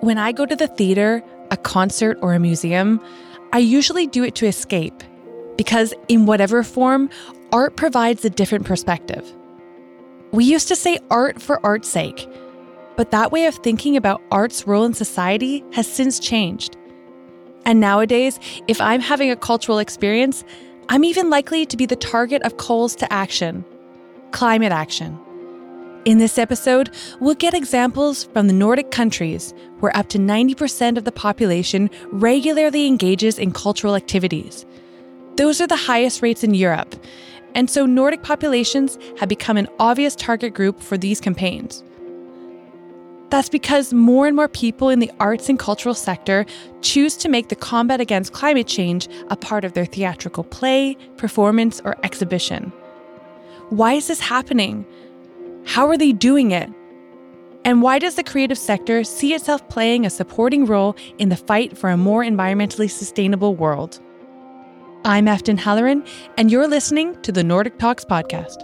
When 0.00 0.18
I 0.18 0.32
go 0.32 0.46
to 0.46 0.56
the 0.56 0.68
theater, 0.68 1.22
a 1.50 1.56
concert, 1.56 2.18
or 2.20 2.34
a 2.34 2.38
museum, 2.38 3.00
I 3.52 3.58
usually 3.58 4.06
do 4.06 4.24
it 4.24 4.34
to 4.36 4.46
escape 4.46 5.02
because, 5.56 5.94
in 6.08 6.26
whatever 6.26 6.62
form, 6.62 7.08
art 7.52 7.76
provides 7.76 8.24
a 8.24 8.30
different 8.30 8.66
perspective. 8.66 9.32
We 10.32 10.44
used 10.44 10.68
to 10.68 10.76
say 10.76 10.98
art 11.10 11.40
for 11.40 11.64
art's 11.64 11.88
sake, 11.88 12.28
but 12.96 13.10
that 13.10 13.32
way 13.32 13.46
of 13.46 13.54
thinking 13.56 13.96
about 13.96 14.22
art's 14.30 14.66
role 14.66 14.84
in 14.84 14.94
society 14.94 15.64
has 15.72 15.86
since 15.90 16.18
changed. 16.18 16.76
And 17.64 17.80
nowadays, 17.80 18.38
if 18.68 18.80
I'm 18.80 19.00
having 19.00 19.30
a 19.30 19.36
cultural 19.36 19.78
experience, 19.78 20.44
I'm 20.88 21.04
even 21.04 21.30
likely 21.30 21.66
to 21.66 21.76
be 21.76 21.86
the 21.86 21.96
target 21.96 22.42
of 22.42 22.58
calls 22.58 22.94
to 22.96 23.12
action 23.12 23.64
climate 24.32 24.72
action. 24.72 25.18
In 26.06 26.18
this 26.18 26.38
episode, 26.38 26.90
we'll 27.18 27.34
get 27.34 27.52
examples 27.52 28.22
from 28.32 28.46
the 28.46 28.52
Nordic 28.52 28.92
countries 28.92 29.52
where 29.80 29.94
up 29.96 30.08
to 30.10 30.18
90% 30.18 30.96
of 30.96 31.02
the 31.02 31.10
population 31.10 31.90
regularly 32.12 32.86
engages 32.86 33.40
in 33.40 33.50
cultural 33.50 33.96
activities. 33.96 34.64
Those 35.34 35.60
are 35.60 35.66
the 35.66 35.74
highest 35.74 36.22
rates 36.22 36.44
in 36.44 36.54
Europe, 36.54 36.94
and 37.56 37.68
so 37.68 37.86
Nordic 37.86 38.22
populations 38.22 39.00
have 39.18 39.28
become 39.28 39.56
an 39.56 39.66
obvious 39.80 40.14
target 40.14 40.54
group 40.54 40.80
for 40.80 40.96
these 40.96 41.20
campaigns. 41.20 41.82
That's 43.30 43.48
because 43.48 43.92
more 43.92 44.28
and 44.28 44.36
more 44.36 44.46
people 44.46 44.90
in 44.90 45.00
the 45.00 45.10
arts 45.18 45.48
and 45.48 45.58
cultural 45.58 45.96
sector 45.96 46.46
choose 46.82 47.16
to 47.16 47.28
make 47.28 47.48
the 47.48 47.56
combat 47.56 48.00
against 48.00 48.32
climate 48.32 48.68
change 48.68 49.08
a 49.28 49.36
part 49.36 49.64
of 49.64 49.72
their 49.72 49.86
theatrical 49.86 50.44
play, 50.44 50.96
performance, 51.16 51.80
or 51.84 51.96
exhibition. 52.04 52.72
Why 53.70 53.94
is 53.94 54.06
this 54.06 54.20
happening? 54.20 54.86
How 55.66 55.88
are 55.88 55.98
they 55.98 56.12
doing 56.12 56.52
it? 56.52 56.70
And 57.64 57.82
why 57.82 57.98
does 57.98 58.14
the 58.14 58.22
creative 58.22 58.56
sector 58.56 59.02
see 59.02 59.34
itself 59.34 59.68
playing 59.68 60.06
a 60.06 60.10
supporting 60.10 60.64
role 60.64 60.94
in 61.18 61.28
the 61.28 61.36
fight 61.36 61.76
for 61.76 61.90
a 61.90 61.96
more 61.96 62.22
environmentally 62.22 62.88
sustainable 62.88 63.56
world? 63.56 64.00
I'm 65.04 65.26
Afton 65.26 65.58
Halloran, 65.58 66.04
and 66.38 66.52
you're 66.52 66.68
listening 66.68 67.20
to 67.22 67.32
the 67.32 67.42
Nordic 67.42 67.78
Talks 67.78 68.04
podcast. 68.04 68.62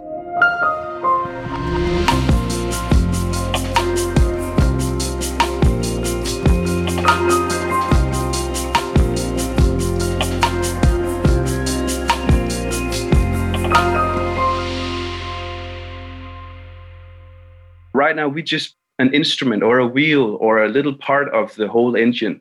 Right 17.94 18.16
now 18.16 18.28
we 18.28 18.42
just 18.42 18.76
an 18.98 19.12
instrument 19.14 19.62
or 19.62 19.78
a 19.78 19.86
wheel 19.86 20.36
or 20.40 20.62
a 20.62 20.68
little 20.68 20.94
part 20.94 21.28
of 21.34 21.54
the 21.56 21.66
whole 21.66 21.96
engine 21.96 22.40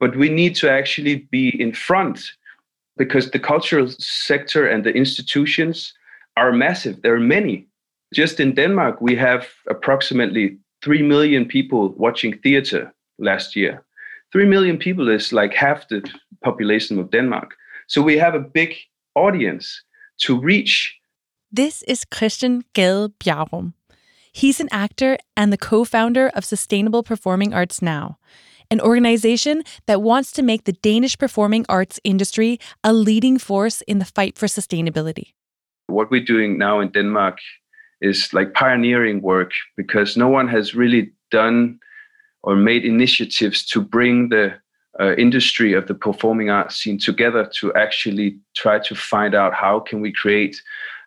but 0.00 0.16
we 0.16 0.28
need 0.28 0.54
to 0.56 0.70
actually 0.70 1.16
be 1.30 1.48
in 1.60 1.72
front 1.72 2.32
because 2.96 3.30
the 3.30 3.38
cultural 3.38 3.88
sector 3.98 4.66
and 4.66 4.84
the 4.84 4.92
institutions 4.92 5.92
are 6.36 6.52
massive. 6.52 7.02
There 7.02 7.14
are 7.14 7.20
many. 7.20 7.66
Just 8.14 8.40
in 8.40 8.54
denmark 8.54 9.00
we 9.00 9.16
have 9.16 9.46
approximately 9.68 10.56
3 10.82 11.02
million 11.02 11.44
people 11.44 11.90
watching 11.96 12.38
theater 12.38 12.92
last 13.18 13.56
year. 13.56 13.84
3 14.32 14.46
million 14.46 14.78
people 14.78 15.08
is 15.08 15.32
like 15.32 15.54
half 15.54 15.88
the 15.88 16.02
population 16.42 16.98
of 16.98 17.10
denmark. 17.10 17.54
So 17.86 18.02
we 18.02 18.18
have 18.18 18.34
a 18.34 18.40
big 18.40 18.76
audience 19.14 19.82
to 20.18 20.38
reach. 20.38 20.94
This 21.50 21.82
is 21.82 22.04
Christian 22.04 22.64
Gade 22.74 23.18
Bjerrum. 23.18 23.72
He's 24.38 24.60
an 24.60 24.68
actor 24.70 25.18
and 25.36 25.52
the 25.52 25.58
co 25.58 25.84
founder 25.84 26.28
of 26.28 26.44
Sustainable 26.44 27.02
Performing 27.02 27.52
Arts 27.52 27.82
Now, 27.82 28.18
an 28.70 28.80
organization 28.80 29.64
that 29.86 30.00
wants 30.00 30.30
to 30.30 30.44
make 30.44 30.62
the 30.62 30.74
Danish 30.74 31.18
performing 31.18 31.66
arts 31.68 31.98
industry 32.04 32.60
a 32.84 32.92
leading 32.92 33.38
force 33.38 33.80
in 33.88 33.98
the 33.98 34.04
fight 34.04 34.38
for 34.38 34.46
sustainability. 34.46 35.32
What 35.88 36.12
we're 36.12 36.22
doing 36.24 36.56
now 36.56 36.78
in 36.78 36.90
Denmark 36.90 37.38
is 38.00 38.32
like 38.32 38.54
pioneering 38.54 39.22
work 39.22 39.50
because 39.76 40.16
no 40.16 40.28
one 40.28 40.46
has 40.46 40.72
really 40.72 41.10
done 41.32 41.80
or 42.44 42.54
made 42.54 42.84
initiatives 42.84 43.66
to 43.66 43.80
bring 43.80 44.28
the 44.28 44.54
uh, 45.00 45.16
industry 45.16 45.72
of 45.72 45.88
the 45.88 45.94
performing 45.94 46.48
arts 46.48 46.76
scene 46.76 46.98
together 46.98 47.50
to 47.58 47.74
actually 47.74 48.38
try 48.54 48.78
to 48.78 48.94
find 48.94 49.34
out 49.34 49.52
how 49.52 49.80
can 49.80 50.00
we 50.00 50.12
create 50.12 50.62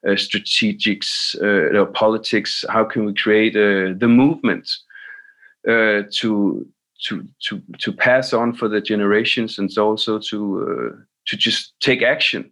uh, 0.08 0.12
strategics, 0.12 1.36
uh, 1.42 1.86
politics. 1.92 2.66
How 2.70 2.84
can 2.84 3.06
we 3.06 3.14
create 3.14 3.56
uh, 3.56 3.94
the 3.98 4.08
movement 4.08 4.70
to 5.66 6.68
to 7.08 7.28
to 7.48 7.62
to 7.80 7.92
pass 7.92 8.34
on 8.34 8.54
for 8.54 8.68
the 8.68 8.82
generations, 8.82 9.60
and 9.60 9.70
also 9.78 10.20
to 10.20 10.98
to 11.28 11.38
just 11.38 11.74
take 11.80 12.02
action? 12.02 12.52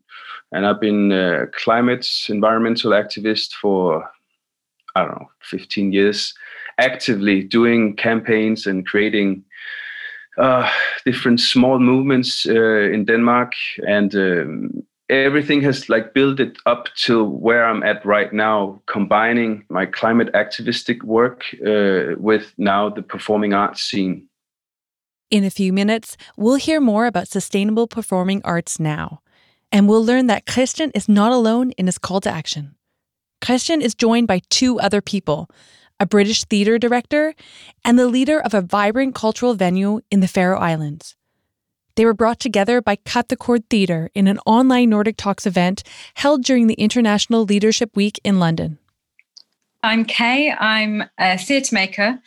And 0.52 0.66
I've 0.66 0.82
been 0.82 1.12
a 1.12 1.48
climate 1.48 2.08
environmental 2.28 2.92
activist 2.92 3.54
for 3.54 4.10
I 4.96 5.06
don't 5.06 5.20
know 5.20 5.30
15 5.42 5.92
years, 5.92 6.34
actively 6.78 7.44
doing 7.44 7.96
campaigns 7.96 8.68
and 8.68 8.86
creating 8.86 9.44
uh, 10.38 10.70
different 11.06 11.40
small 11.40 11.80
movements 11.80 12.46
uh, 12.48 12.92
in 12.94 13.06
Denmark 13.06 13.54
and 13.88 14.16
um, 14.16 14.84
everything 15.10 15.62
has 15.62 15.90
like 15.90 16.14
built 16.14 16.40
it 16.40 16.58
up 16.66 16.90
to 17.06 17.24
where 17.24 17.66
I'm 17.66 17.84
at 17.84 18.06
right 18.06 18.32
now, 18.32 18.82
combining 18.86 19.66
my 19.70 19.86
climate 19.86 20.30
activistic 20.34 21.04
work 21.04 21.44
uh, 21.66 22.16
with 22.18 22.54
now 22.58 22.90
the 22.90 23.02
performing 23.02 23.54
arts 23.54 23.82
scene. 23.82 24.28
In 25.32 25.44
a 25.44 25.50
few 25.50 25.74
minutes, 25.74 26.18
we'll 26.38 26.56
hear 26.56 26.80
more 26.80 27.06
about 27.06 27.28
sustainable 27.28 27.88
performing 27.88 28.42
arts 28.44 28.80
now. 28.80 29.22
And 29.72 29.88
we'll 29.88 30.04
learn 30.04 30.28
that 30.28 30.48
Christian 30.48 30.92
is 30.96 31.08
not 31.08 31.32
alone 31.32 31.72
in 31.72 31.86
his 31.86 32.00
call 32.00 32.22
to 32.22 32.32
action. 32.32 32.76
Christian 33.42 33.82
is 33.82 33.94
joined 33.94 34.28
by 34.28 34.42
two 34.50 34.80
other 34.80 35.02
people 35.02 35.50
a 36.02 36.06
British 36.06 36.46
theatre 36.46 36.78
director 36.78 37.36
and 37.84 38.00
the 38.00 38.08
leader 38.08 38.40
of 38.40 38.54
a 38.54 38.62
vibrant 38.62 39.14
cultural 39.14 39.54
venue 39.54 40.00
in 40.10 40.22
the 40.22 40.30
Faroe 40.30 40.58
Islands. 40.58 41.18
They 42.00 42.06
were 42.06 42.14
brought 42.14 42.40
together 42.40 42.82
by 42.82 42.96
Cut 42.96 43.28
the 43.28 43.36
Cord 43.36 43.70
Theatre 43.70 44.10
in 44.16 44.30
an 44.30 44.40
online 44.46 44.92
Nordic 44.92 45.18
Talks 45.18 45.46
event 45.46 45.84
held 46.14 46.46
during 46.46 46.68
the 46.68 46.76
International 46.76 47.44
Leadership 47.44 47.94
Week 47.94 48.22
in 48.24 48.40
London. 48.40 48.80
I'm 49.84 50.06
Kay. 50.06 50.50
I'm 50.50 51.04
a 51.18 51.38
theatre 51.38 51.76
maker. 51.76 52.18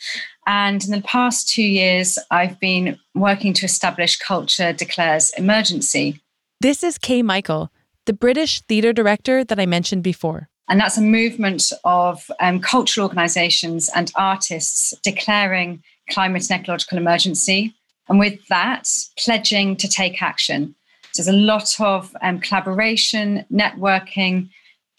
And 0.45 0.85
in 0.85 0.91
the 0.91 1.01
past 1.01 1.49
two 1.49 1.63
years, 1.63 2.19
I've 2.29 2.59
been 2.59 2.99
working 3.15 3.51
to 3.53 3.65
establish 3.65 4.15
Culture 4.19 4.73
Declares 4.73 5.31
Emergency. 5.39 6.21
This 6.61 6.83
is 6.83 6.99
Kay 6.99 7.23
Michael, 7.23 7.71
the 8.05 8.13
British 8.13 8.61
theatre 8.61 8.93
director 8.93 9.43
that 9.43 9.59
I 9.59 9.65
mentioned 9.65 10.03
before. 10.03 10.49
And 10.69 10.79
that's 10.79 10.99
a 10.99 11.01
movement 11.01 11.73
of 11.83 12.29
um, 12.39 12.59
cultural 12.59 13.07
organisations 13.07 13.89
and 13.95 14.11
artists 14.13 14.93
declaring 15.03 15.81
climate 16.11 16.47
and 16.51 16.61
ecological 16.61 16.99
emergency 16.99 17.73
and 18.09 18.19
with 18.19 18.45
that, 18.47 18.87
pledging 19.17 19.75
to 19.77 19.87
take 19.87 20.21
action. 20.21 20.75
So 21.11 21.21
there's 21.21 21.35
a 21.35 21.37
lot 21.37 21.79
of 21.79 22.15
um, 22.21 22.39
collaboration, 22.39 23.45
networking, 23.51 24.49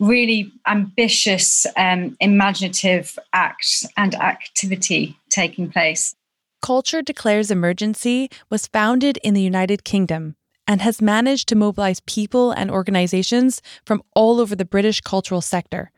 really 0.01 0.53
ambitious, 0.67 1.67
um, 1.77 2.17
imaginative 2.21 3.19
acts 3.33 3.87
and 3.97 4.15
activity 4.15 5.17
taking 5.31 5.71
place. 5.71 6.15
Culture 6.63 7.03
Declares 7.03 7.51
Emergency 7.51 8.31
was 8.49 8.67
founded 8.67 9.19
in 9.19 9.35
the 9.35 9.43
United 9.43 9.85
Kingdom 9.85 10.37
and 10.67 10.81
has 10.81 11.03
managed 11.03 11.49
to 11.49 11.55
mobilize 11.55 12.01
people 12.07 12.53
and 12.53 12.71
organizations 12.71 13.61
from 13.85 14.03
all 14.15 14.41
over 14.41 14.57
the 14.57 14.65
British 14.65 15.01
cultural 15.03 15.43
sector. 15.43 15.91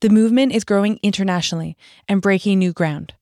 The 0.00 0.10
movement 0.10 0.52
is 0.52 0.64
growing 0.64 1.00
internationally 1.02 1.76
and 2.08 2.22
breaking 2.22 2.58
new 2.58 2.72
ground 2.72 3.14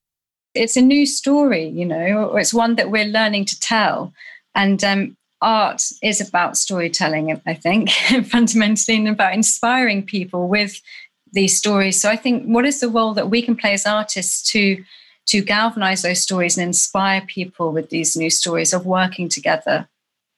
it's 0.55 0.77
a 0.77 0.83
new 0.83 1.07
story, 1.07 1.69
you 1.69 1.85
know, 1.85 2.37
it's 2.37 2.55
one 2.55 2.77
that 2.77 2.91
we're 2.91 3.05
learning 3.05 3.45
to 3.47 3.61
tell. 3.61 4.13
And 4.55 4.83
um, 4.85 5.17
art 5.41 5.83
is 6.03 6.21
about 6.21 6.57
storytelling, 6.57 7.41
I 7.47 7.55
think, 7.55 7.91
fundamentally, 8.27 8.97
and 8.97 9.09
about 9.09 9.35
inspiring 9.35 10.05
people 10.05 10.49
with 10.49 10.81
these 11.33 11.57
stories. 11.57 12.01
So 12.01 12.09
I 12.09 12.17
think 12.17 12.45
what 12.45 12.65
is 12.65 12.81
the 12.81 12.89
role 12.89 13.15
that 13.15 13.31
we 13.31 13.43
can 13.43 13.57
play 13.57 13.73
as 13.73 13.87
artists 13.87 14.51
to 14.53 14.83
to 15.27 15.41
galvanize 15.41 16.03
those 16.03 16.21
stories 16.21 16.59
and 16.59 16.67
inspire 16.67 17.23
people 17.23 17.73
with 17.73 17.89
these 17.89 18.15
new 18.15 18.29
stories 18.29 18.75
of 18.75 18.85
working 18.85 19.29
together? 19.29 19.89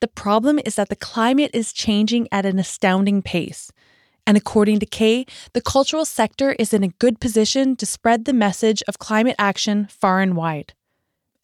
The 0.00 0.06
problem 0.06 0.60
is 0.64 0.76
that 0.76 0.90
the 0.90 0.96
climate 0.96 1.50
is 1.52 1.72
changing 1.72 2.28
at 2.30 2.46
an 2.46 2.58
astounding 2.58 3.20
pace. 3.20 3.72
And 4.26 4.37
according 4.37 4.81
to 4.81 4.87
Kay, 4.87 5.25
the 5.52 5.61
cultural 5.61 6.05
sector 6.05 6.52
is 6.58 6.75
in 6.75 6.82
a 6.82 6.88
good 6.88 7.20
position 7.20 7.76
to 7.76 7.87
spread 7.87 8.25
the 8.25 8.32
message 8.32 8.82
of 8.88 8.99
climate 8.99 9.37
action 9.38 9.87
far 9.87 10.20
and 10.20 10.37
wide, 10.37 10.75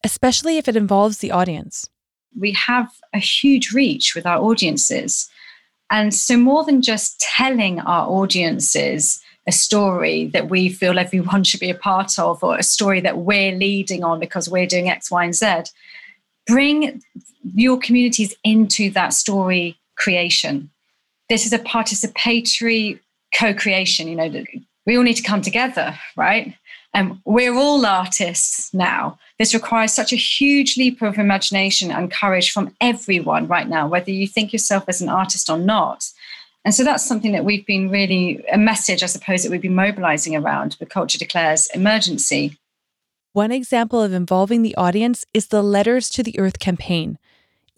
especially 0.03 0.59
if 0.59 0.67
it 0.67 0.77
involves 0.77 1.19
the 1.19 1.31
audience. 1.31 1.89
We 2.37 2.53
have 2.53 2.91
a 3.13 3.19
huge 3.19 3.73
reach 3.73 4.15
with 4.15 4.27
our 4.27 4.39
audiences. 4.39 5.31
And 5.91 6.13
so, 6.13 6.37
more 6.37 6.65
than 6.65 6.83
just 6.83 7.21
telling 7.21 7.79
our 7.81 8.09
audiences 8.09 9.21
a 9.47 9.53
story 9.53 10.27
that 10.27 10.49
we 10.49 10.69
feel 10.69 10.99
everyone 10.99 11.45
should 11.49 11.61
be 11.61 11.71
a 11.71 11.75
part 11.75 12.19
of, 12.19 12.43
or 12.43 12.57
a 12.57 12.63
story 12.63 13.01
that 13.01 13.19
we're 13.19 13.57
leading 13.57 14.03
on 14.03 14.19
because 14.19 14.49
we're 14.49 14.67
doing 14.67 14.89
X, 14.89 15.11
Y, 15.11 15.25
and 15.25 15.35
Z. 15.35 15.47
Bring 16.47 17.03
your 17.55 17.79
communities 17.79 18.35
into 18.43 18.91
that 18.91 19.13
story 19.13 19.79
creation. 19.97 20.72
This 21.33 21.47
is 21.47 21.55
a 21.55 21.59
participatory 21.59 23.01
co 23.35 23.55
creation. 23.55 24.07
You 24.07 24.17
know, 24.17 24.45
we 24.85 24.99
all 24.99 25.03
need 25.03 25.15
to 25.15 25.23
come 25.23 25.41
together, 25.41 25.99
right? 26.15 26.55
And 26.93 27.23
we're 27.25 27.55
all 27.55 27.87
artists 27.87 28.75
now. 28.75 29.19
This 29.39 29.55
requires 29.55 29.95
such 29.95 30.13
a 30.13 30.17
huge 30.17 30.77
leap 30.77 31.01
of 31.01 31.17
imagination 31.17 31.91
and 31.91 32.13
courage 32.13 32.51
from 32.51 32.77
everyone 32.83 33.47
right 33.47 33.67
now, 33.67 33.89
whether 33.89 34.11
you 34.11 34.29
think 34.29 34.53
yourself 34.53 34.85
as 34.89 35.01
an 35.01 35.09
artist 35.09 35.49
or 35.49 35.57
not. 35.57 36.05
And 36.67 36.75
so 36.75 36.85
that's 36.85 37.03
something 37.03 37.33
that 37.33 37.47
we've 37.47 37.65
been 37.65 37.89
really 37.89 38.45
a 38.53 38.59
message, 38.59 39.03
I 39.03 39.07
suppose, 39.07 39.43
that 39.43 39.51
we've 39.51 39.63
been 39.63 39.75
mobilizing 39.75 40.37
around 40.37 40.73
the 40.81 40.85
Culture 40.85 41.17
Declares 41.17 41.67
emergency. 41.73 42.59
One 43.33 43.53
example 43.53 44.03
of 44.03 44.13
involving 44.13 44.61
the 44.61 44.75
audience 44.75 45.25
is 45.33 45.47
the 45.47 45.63
Letters 45.63 46.11
to 46.11 46.23
the 46.23 46.39
Earth 46.39 46.59
campaign. 46.59 47.17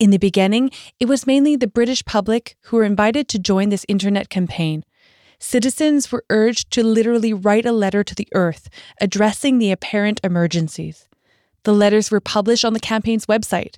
In 0.04 0.10
the 0.10 0.18
beginning, 0.18 0.70
it 1.00 1.06
was 1.06 1.26
mainly 1.26 1.56
the 1.56 1.66
British 1.66 2.04
public 2.04 2.58
who 2.64 2.76
were 2.76 2.84
invited 2.84 3.26
to 3.28 3.38
join 3.38 3.70
this 3.70 3.86
internet 3.88 4.28
campaign. 4.28 4.84
Citizens 5.38 6.12
were 6.12 6.26
urged 6.28 6.70
to 6.72 6.84
literally 6.84 7.32
write 7.32 7.64
a 7.64 7.72
letter 7.72 8.04
to 8.04 8.14
the 8.14 8.28
Earth 8.34 8.68
addressing 9.00 9.56
the 9.56 9.72
apparent 9.72 10.20
emergencies. 10.22 11.08
The 11.62 11.72
letters 11.72 12.10
were 12.10 12.20
published 12.20 12.66
on 12.66 12.74
the 12.74 12.80
campaign's 12.80 13.24
website 13.24 13.76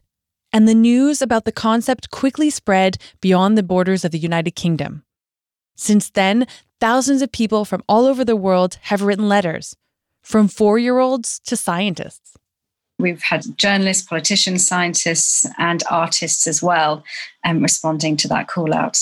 and 0.53 0.67
the 0.67 0.75
news 0.75 1.23
about 1.23 1.45
the 1.45 1.53
concept 1.53 2.11
quickly 2.11 2.51
spread 2.51 2.99
beyond 3.21 3.57
the 3.57 3.63
borders 3.63 4.05
of 4.05 4.11
the 4.11 4.19
United 4.19 4.57
Kingdom. 4.57 5.05
Since 5.77 6.11
then, 6.11 6.49
thousands 6.81 7.23
of 7.23 7.31
people 7.31 7.65
from 7.65 7.85
all 7.89 8.05
over 8.05 8.25
the 8.25 8.35
world 8.35 8.79
have 8.91 9.01
written 9.01 9.29
letters, 9.29 9.77
from 10.23 10.49
four 10.49 10.77
year 10.77 10.99
olds 10.99 11.39
to 11.47 11.57
scientists. 11.57 12.37
We've 12.99 13.23
had 13.23 13.59
journalists, 13.59 14.07
politicians, 14.07 14.67
scientists, 14.67 15.47
and 15.59 15.83
artists 15.91 16.47
as 16.47 16.63
well 16.63 17.05
um, 17.45 17.63
responding 17.63 18.17
to 18.19 18.29
that 18.29 18.49
call 18.49 18.75
out. 18.75 18.99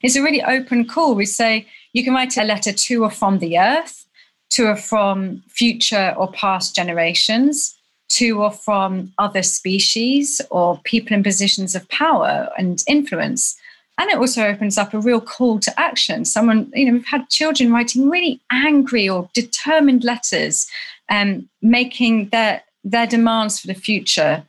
It's 0.00 0.16
a 0.16 0.22
really 0.22 0.42
open 0.42 0.86
call. 0.86 1.14
We 1.14 1.26
say 1.26 1.66
you 1.92 2.02
can 2.04 2.14
write 2.14 2.36
a 2.36 2.44
letter 2.44 2.72
to 2.72 3.04
or 3.04 3.10
from 3.10 3.38
the 3.38 3.58
earth, 3.58 4.06
to 4.50 4.68
or 4.68 4.76
from 4.76 5.42
future 5.48 6.14
or 6.16 6.30
past 6.32 6.74
generations 6.74 7.76
to 8.10 8.42
or 8.42 8.50
from 8.52 9.12
other 9.18 9.42
species 9.42 10.40
or 10.50 10.80
people 10.84 11.16
in 11.16 11.22
positions 11.22 11.74
of 11.74 11.88
power 11.88 12.48
and 12.56 12.82
influence. 12.86 13.56
And 13.98 14.10
it 14.10 14.18
also 14.18 14.44
opens 14.44 14.76
up 14.76 14.92
a 14.92 15.00
real 15.00 15.20
call 15.20 15.58
to 15.60 15.80
action. 15.80 16.24
Someone, 16.24 16.70
you 16.74 16.86
know, 16.86 16.92
we've 16.92 17.06
had 17.06 17.28
children 17.30 17.72
writing 17.72 18.08
really 18.08 18.40
angry 18.50 19.08
or 19.08 19.28
determined 19.34 20.04
letters, 20.04 20.68
um, 21.08 21.48
making 21.62 22.28
their 22.30 22.62
their 22.84 23.06
demands 23.06 23.58
for 23.58 23.66
the 23.66 23.74
future 23.74 24.44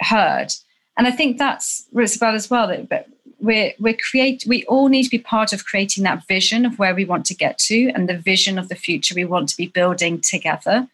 heard. 0.00 0.52
And 0.96 1.06
I 1.06 1.10
think 1.10 1.38
that's 1.38 1.86
what 1.90 2.04
it's 2.04 2.16
about 2.16 2.34
as 2.34 2.50
well. 2.50 2.68
That 2.68 3.08
we're 3.40 3.72
we're 3.78 3.96
create 4.10 4.44
we 4.46 4.64
all 4.64 4.88
need 4.88 5.04
to 5.04 5.10
be 5.10 5.18
part 5.18 5.52
of 5.52 5.64
creating 5.64 6.04
that 6.04 6.26
vision 6.26 6.66
of 6.66 6.78
where 6.78 6.94
we 6.94 7.04
want 7.04 7.24
to 7.26 7.34
get 7.34 7.58
to 7.58 7.90
and 7.94 8.08
the 8.08 8.18
vision 8.18 8.58
of 8.58 8.68
the 8.68 8.74
future 8.74 9.14
we 9.14 9.24
want 9.24 9.48
to 9.48 9.56
be 9.56 9.66
building 9.66 10.20
together. 10.20 10.88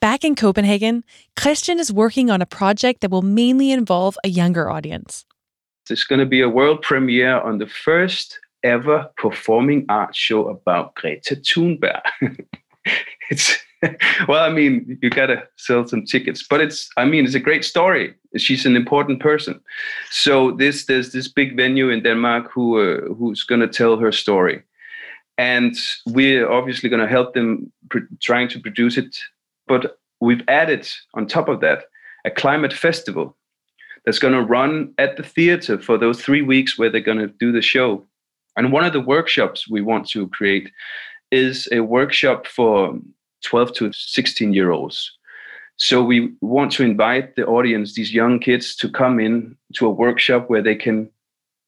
Back 0.00 0.24
in 0.24 0.34
Copenhagen, 0.34 1.04
Christian 1.36 1.78
is 1.78 1.92
working 1.92 2.30
on 2.30 2.42
a 2.42 2.46
project 2.46 3.00
that 3.00 3.10
will 3.10 3.22
mainly 3.22 3.70
involve 3.70 4.18
a 4.24 4.28
younger 4.28 4.68
audience. 4.68 5.24
There's 5.86 6.04
going 6.04 6.18
to 6.18 6.26
be 6.26 6.40
a 6.40 6.48
world 6.48 6.82
premiere 6.82 7.40
on 7.40 7.58
the 7.58 7.68
first 7.68 8.38
ever 8.62 9.10
performing 9.16 9.86
art 9.88 10.14
show 10.14 10.48
about 10.48 10.94
Greta 10.94 11.36
Thunberg. 11.36 12.02
it's 13.30 13.58
well, 14.28 14.44
I 14.44 14.50
mean, 14.50 14.98
you 15.02 15.10
got 15.10 15.26
to 15.26 15.42
sell 15.56 15.86
some 15.86 16.04
tickets, 16.04 16.46
but 16.48 16.60
it's 16.60 16.88
I 16.96 17.04
mean, 17.04 17.24
it's 17.24 17.34
a 17.34 17.40
great 17.40 17.64
story. 17.64 18.14
She's 18.36 18.66
an 18.66 18.76
important 18.76 19.20
person. 19.20 19.60
So 20.10 20.52
this 20.52 20.86
there's 20.86 21.12
this 21.12 21.28
big 21.28 21.56
venue 21.56 21.90
in 21.90 22.02
Denmark 22.02 22.50
who 22.52 22.78
uh, 22.80 23.14
who's 23.14 23.44
to 23.60 23.68
tell 23.68 23.96
her 23.96 24.12
story. 24.12 24.62
And 25.38 25.74
we're 26.06 26.48
obviously 26.48 26.88
to 27.00 27.08
help 27.08 27.34
them 27.34 27.72
trying 28.20 28.48
to 28.48 28.60
produce 28.60 28.98
it 28.98 29.16
but 29.66 29.98
we've 30.20 30.42
added 30.48 30.86
on 31.14 31.26
top 31.26 31.48
of 31.48 31.60
that 31.60 31.84
a 32.24 32.30
climate 32.30 32.72
festival 32.72 33.36
that's 34.04 34.18
to 34.34 34.42
run 34.42 34.92
at 34.98 35.16
the 35.16 35.22
theater 35.22 35.78
for 35.78 35.96
those 35.96 36.20
three 36.20 36.42
weeks 36.42 36.78
where 36.78 36.90
they're 36.90 37.00
to 37.18 37.28
do 37.28 37.52
the 37.52 37.62
show. 37.62 38.04
And 38.56 38.72
one 38.72 38.84
of 38.84 38.92
the 38.92 39.00
workshops 39.00 39.68
we 39.68 39.80
want 39.80 40.08
to 40.10 40.28
create 40.28 40.70
is 41.30 41.68
a 41.72 41.80
workshop 41.80 42.46
for 42.46 42.98
12 43.42 43.72
to 43.74 43.92
16 43.92 44.52
year 44.52 44.70
olds. 44.70 45.10
So 45.76 46.02
we 46.02 46.32
want 46.40 46.70
to 46.72 46.84
invite 46.84 47.34
the 47.34 47.46
audience, 47.46 47.94
these 47.94 48.14
young 48.14 48.38
kids, 48.38 48.76
to 48.76 48.88
come 48.88 49.18
in 49.18 49.56
to 49.74 49.86
a 49.86 49.90
workshop 49.90 50.48
where 50.48 50.62
they 50.62 50.76
can 50.76 51.10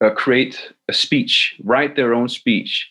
uh, 0.01 0.11
create 0.11 0.73
a 0.89 0.93
speech, 0.93 1.57
write 1.65 1.97
their 1.97 2.15
own 2.15 2.29
speech. 2.29 2.89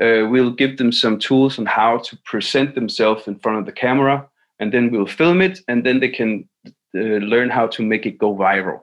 Uh, 0.00 0.28
we'll 0.30 0.50
give 0.50 0.78
them 0.78 0.92
some 0.92 1.18
tools 1.18 1.58
on 1.58 1.66
how 1.66 1.98
to 1.98 2.16
present 2.24 2.74
themselves 2.74 3.26
in 3.26 3.38
front 3.38 3.58
of 3.58 3.66
the 3.66 3.72
camera 3.72 4.28
and 4.62 4.72
then 4.72 4.90
we'll 4.92 5.06
film 5.06 5.40
it 5.40 5.58
and 5.66 5.84
then 5.84 5.98
they 5.98 6.08
can 6.08 6.48
uh, 6.94 7.18
learn 7.32 7.50
how 7.50 7.66
to 7.66 7.82
make 7.82 8.06
it 8.06 8.16
go 8.16 8.34
viral 8.34 8.80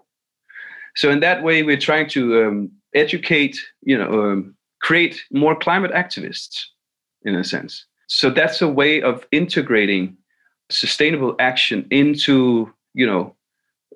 so 0.95 1.09
in 1.09 1.21
that 1.21 1.41
way 1.41 1.63
we're 1.63 1.85
trying 1.89 2.07
to 2.07 2.21
um, 2.43 2.71
educate 2.93 3.57
you 3.81 3.97
know 3.97 4.11
um, 4.21 4.55
create 4.81 5.23
more 5.31 5.55
climate 5.55 5.91
activists 5.91 6.55
in 7.23 7.35
a 7.35 7.43
sense 7.43 7.85
so 8.09 8.29
that's 8.29 8.61
a 8.61 8.67
way 8.67 9.01
of 9.01 9.25
integrating 9.31 10.17
sustainable 10.69 11.35
action 11.39 11.87
into 11.89 12.71
you 12.93 13.05
know 13.05 13.33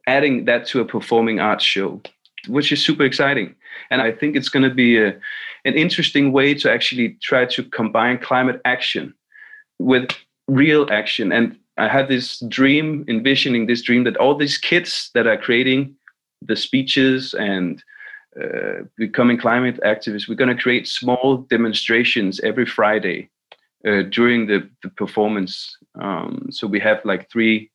adding 0.07 0.45
that 0.45 0.65
to 0.67 0.79
a 0.79 0.85
performing 0.85 1.39
arts 1.39 1.63
show 1.63 2.01
which 2.47 2.73
is 2.73 2.83
super 2.83 3.03
exciting. 3.03 3.55
And 3.89 4.01
i 4.01 4.11
think 4.11 4.35
it's 4.35 4.49
going 4.49 4.67
to 4.69 4.73
be 4.73 4.97
a, 4.97 5.09
an 5.65 5.73
interesting 5.73 6.31
way 6.31 6.53
to 6.55 6.71
actually 6.71 7.17
try 7.21 7.45
to 7.45 7.63
combine 7.63 8.17
climate 8.19 8.61
action 8.65 9.13
with 9.79 10.09
real 10.47 10.87
action. 10.91 11.31
And 11.31 11.57
I 11.77 11.87
had 11.87 12.07
this 12.07 12.39
dream, 12.47 13.05
envisioning 13.07 13.65
this 13.65 13.81
dream 13.81 14.03
that 14.03 14.17
all 14.17 14.35
these 14.35 14.57
kids 14.57 15.09
that 15.13 15.25
are 15.25 15.37
creating 15.37 15.95
the 16.41 16.55
speeches 16.55 17.33
and 17.33 17.83
uh, 18.39 18.83
becoming 18.97 19.37
climate 19.37 19.79
activists, 19.83 20.27
we're 20.27 20.35
going 20.35 20.55
to 20.55 20.61
create 20.61 20.87
small 20.87 21.37
demonstrations 21.49 22.39
every 22.41 22.65
Friday 22.65 23.29
uh, 23.87 24.03
during 24.03 24.47
the, 24.47 24.69
the 24.81 24.89
performance. 24.89 25.77
Um, 25.99 26.47
so 26.51 26.67
we 26.67 26.79
have 26.79 27.03
like 27.03 27.29
three 27.29 27.69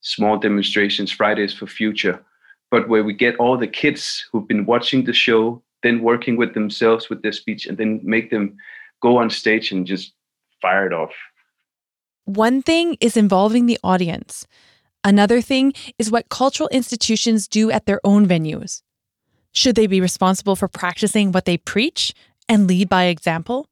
small 0.00 0.38
demonstrations, 0.38 1.10
Fridays 1.10 1.54
for 1.54 1.66
Future, 1.66 2.22
but 2.70 2.88
where 2.88 3.04
we 3.04 3.14
get 3.14 3.36
all 3.36 3.56
the 3.56 3.66
kids 3.66 4.26
who've 4.30 4.46
been 4.46 4.66
watching 4.66 5.04
the 5.04 5.12
show, 5.12 5.62
then 5.82 6.02
working 6.02 6.36
with 6.36 6.54
themselves 6.54 7.08
with 7.08 7.22
their 7.22 7.32
speech, 7.32 7.66
and 7.66 7.78
then 7.78 8.00
make 8.02 8.30
them 8.30 8.56
go 9.00 9.16
on 9.16 9.30
stage 9.30 9.72
and 9.72 9.86
just 9.86 10.12
fire 10.60 10.86
it 10.86 10.92
off. 10.92 11.12
One 12.24 12.62
thing 12.62 12.96
is 13.00 13.16
involving 13.16 13.66
the 13.66 13.78
audience. 13.84 14.46
Another 15.02 15.42
thing 15.42 15.74
is 15.98 16.10
what 16.10 16.30
cultural 16.30 16.70
institutions 16.70 17.46
do 17.46 17.70
at 17.70 17.84
their 17.84 18.00
own 18.04 18.26
venues. 18.26 18.80
Should 19.52 19.76
they 19.76 19.86
be 19.86 20.00
responsible 20.00 20.56
for 20.56 20.68
practicing 20.68 21.32
what 21.32 21.44
they 21.44 21.58
preach 21.58 22.14
and 22.48 22.66
lead 22.66 22.88
by 22.88 23.04
example? 23.04 23.68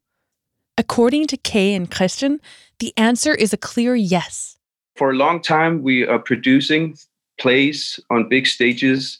According 0.77 1.27
to 1.27 1.37
Kay 1.37 1.75
and 1.75 1.89
Christian, 1.89 2.41
the 2.79 2.93
answer 2.97 3.33
is 3.33 3.53
a 3.53 3.57
clear 3.57 3.95
yes. 3.95 4.57
For 4.95 5.11
a 5.11 5.15
long 5.15 5.41
time, 5.41 5.83
we 5.83 6.05
are 6.07 6.19
producing 6.19 6.97
plays 7.39 7.99
on 8.09 8.29
big 8.29 8.47
stages, 8.47 9.19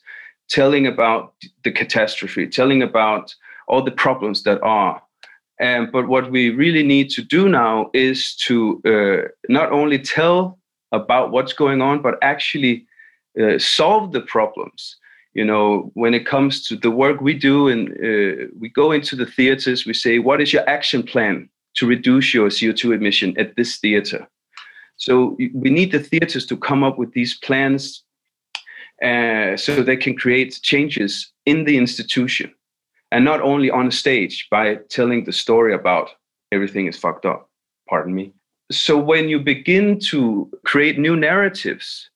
telling 0.50 0.88
about 0.88 1.34
the 1.64 1.72
catastrophe, 1.72 2.48
telling 2.48 2.82
about 2.82 3.36
all 3.68 3.84
the 3.84 3.92
problems 3.92 4.44
that 4.44 4.62
are. 4.62 5.02
But 5.60 6.08
what 6.08 6.32
we 6.32 6.50
really 6.50 6.84
need 6.84 7.10
to 7.12 7.22
do 7.22 7.48
now 7.48 7.90
is 7.94 8.36
to 8.48 8.82
uh, 8.86 9.30
not 9.48 9.72
only 9.72 10.00
tell 10.00 10.60
about 10.92 11.32
what's 11.32 11.54
going 11.54 11.82
on, 11.82 12.02
but 12.02 12.16
actually 12.22 12.86
uh, 13.42 13.58
solve 13.58 14.12
the 14.12 14.22
problems. 14.22 14.98
You 15.34 15.46
know, 15.46 15.92
when 15.96 16.14
it 16.14 16.26
comes 16.26 16.66
to 16.68 16.76
the 16.76 16.92
work 16.92 17.22
we 17.22 17.34
do, 17.34 17.68
and 17.68 17.90
uh, 17.90 18.46
we 18.60 18.70
go 18.70 18.92
into 18.92 19.16
the 19.16 19.26
theaters, 19.26 19.86
we 19.86 19.94
say, 19.94 20.20
"What 20.20 20.42
is 20.42 20.54
your 20.54 20.68
action 20.70 21.04
plan 21.04 21.50
to 21.78 21.88
reduce 21.88 22.34
your 22.34 22.50
CO2 22.50 22.94
emission 22.94 23.36
at 23.38 23.56
this 23.56 23.78
theater?" 23.78 24.28
So 24.98 25.36
we 25.40 25.70
need 25.70 25.92
the 25.92 26.00
theaters 26.00 26.46
to 26.46 26.58
come 26.58 26.84
up 26.84 27.00
with 27.00 27.14
these 27.14 27.34
plans, 27.40 28.04
uh, 29.04 29.58
so 29.58 29.82
they 29.82 29.98
can 29.98 30.16
create 30.16 30.60
changes 30.62 31.32
in 31.46 31.66
the 31.66 31.78
institution 31.78 32.54
and 33.12 33.26
not 33.26 33.42
only 33.42 33.70
on 33.70 33.92
stage 33.92 34.48
by 34.50 34.76
telling 34.90 35.24
the 35.24 35.32
story 35.32 35.74
about 35.74 36.10
everything 36.52 36.88
is 36.88 36.98
fucked 36.98 37.26
up 37.26 37.50
pardon 37.90 38.14
me 38.14 38.34
so 38.72 38.98
when 38.98 39.30
you 39.30 39.40
begin 39.40 40.00
to 40.00 40.50
create 40.66 40.98
new 40.98 41.16
narratives 41.16 42.10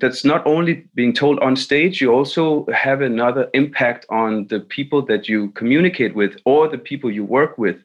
that's 0.00 0.24
not 0.24 0.44
only 0.46 0.84
being 0.94 1.12
told 1.12 1.38
on 1.40 1.56
stage 1.56 2.00
you 2.00 2.12
also 2.12 2.66
have 2.72 3.00
another 3.00 3.48
impact 3.54 4.06
on 4.08 4.46
the 4.48 4.60
people 4.60 5.02
that 5.02 5.28
you 5.28 5.50
communicate 5.50 6.14
with 6.14 6.36
or 6.44 6.68
the 6.68 6.78
people 6.78 7.10
you 7.10 7.24
work 7.24 7.56
with 7.58 7.76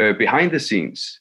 uh, 0.00 0.12
behind 0.14 0.50
the 0.50 0.60
scenes. 0.60 1.20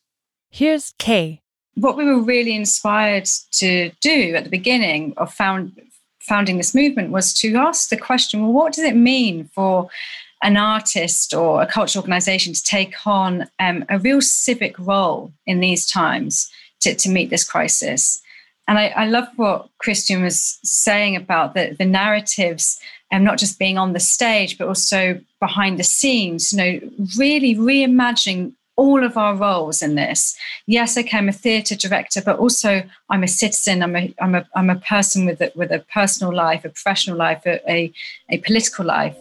Here's 0.49 0.93
Kay. 0.97 1.41
What 1.75 1.97
we 1.97 2.05
were 2.05 2.21
really 2.21 2.55
inspired 2.55 3.25
to 3.51 3.91
do 4.01 4.35
at 4.35 4.43
the 4.43 4.49
beginning 4.49 5.13
of 5.17 5.33
found, 5.33 5.79
founding 6.19 6.57
this 6.57 6.73
movement 6.73 7.11
was 7.11 7.33
to 7.35 7.55
ask 7.55 7.89
the 7.89 7.97
question 7.97 8.41
well, 8.41 8.51
what 8.53 8.73
does 8.73 8.85
it 8.85 8.95
mean 8.95 9.49
for 9.53 9.89
an 10.41 10.57
artist 10.57 11.33
or 11.33 11.61
a 11.61 11.67
cultural 11.67 12.01
organization 12.01 12.53
to 12.53 12.63
take 12.63 12.95
on 13.05 13.47
um, 13.59 13.85
a 13.89 13.99
real 13.99 14.21
civic 14.21 14.77
role 14.79 15.31
in 15.45 15.59
these 15.59 15.85
times 15.85 16.49
to, 16.81 16.95
to 16.95 17.09
meet 17.09 17.29
this 17.29 17.43
crisis? 17.43 18.21
And 18.69 18.77
I, 18.77 18.89
I 18.89 19.07
love 19.07 19.27
what 19.35 19.67
Christian 19.79 20.21
was 20.21 20.59
saying 20.63 21.15
about 21.15 21.55
the, 21.55 21.75
the 21.79 21.85
narratives 21.85 22.79
and 23.11 23.23
not 23.23 23.39
just 23.39 23.57
being 23.57 23.79
on 23.79 23.93
the 23.93 23.99
stage, 23.99 24.59
but 24.59 24.67
also 24.67 25.19
behind 25.39 25.79
the 25.79 25.83
scenes, 25.83 26.53
you 26.53 26.57
know, 26.59 26.79
really 27.17 27.55
reimagining 27.55 28.53
all 28.75 29.03
of 29.03 29.17
our 29.17 29.33
roles 29.33 29.81
in 29.81 29.95
this. 29.95 30.37
Yes, 30.67 30.95
okay, 30.99 31.17
I'm 31.17 31.27
a 31.27 31.31
theatre 31.31 31.75
director, 31.75 32.21
but 32.21 32.37
also 32.37 32.83
I'm 33.09 33.23
a 33.23 33.27
citizen. 33.27 33.81
I'm 33.81 33.95
a 33.95 34.13
I'm 34.21 34.35
a 34.35 34.47
I'm 34.55 34.69
a 34.69 34.75
person 34.75 35.25
with 35.25 35.41
a, 35.41 35.51
with 35.55 35.71
a 35.71 35.79
personal 35.91 36.31
life, 36.31 36.63
a 36.63 36.69
professional 36.69 37.17
life, 37.17 37.41
a, 37.47 37.59
a, 37.67 37.91
a 38.29 38.37
political 38.37 38.85
life. 38.85 39.17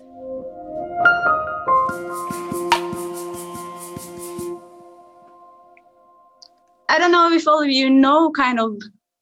I 6.91 6.99
don't 6.99 7.13
know 7.13 7.33
if 7.33 7.49
all 7.49 7.63
of 7.63 7.71
you 7.71 7.89
know 7.89 8.31
kind 8.31 8.61
of 8.61 8.77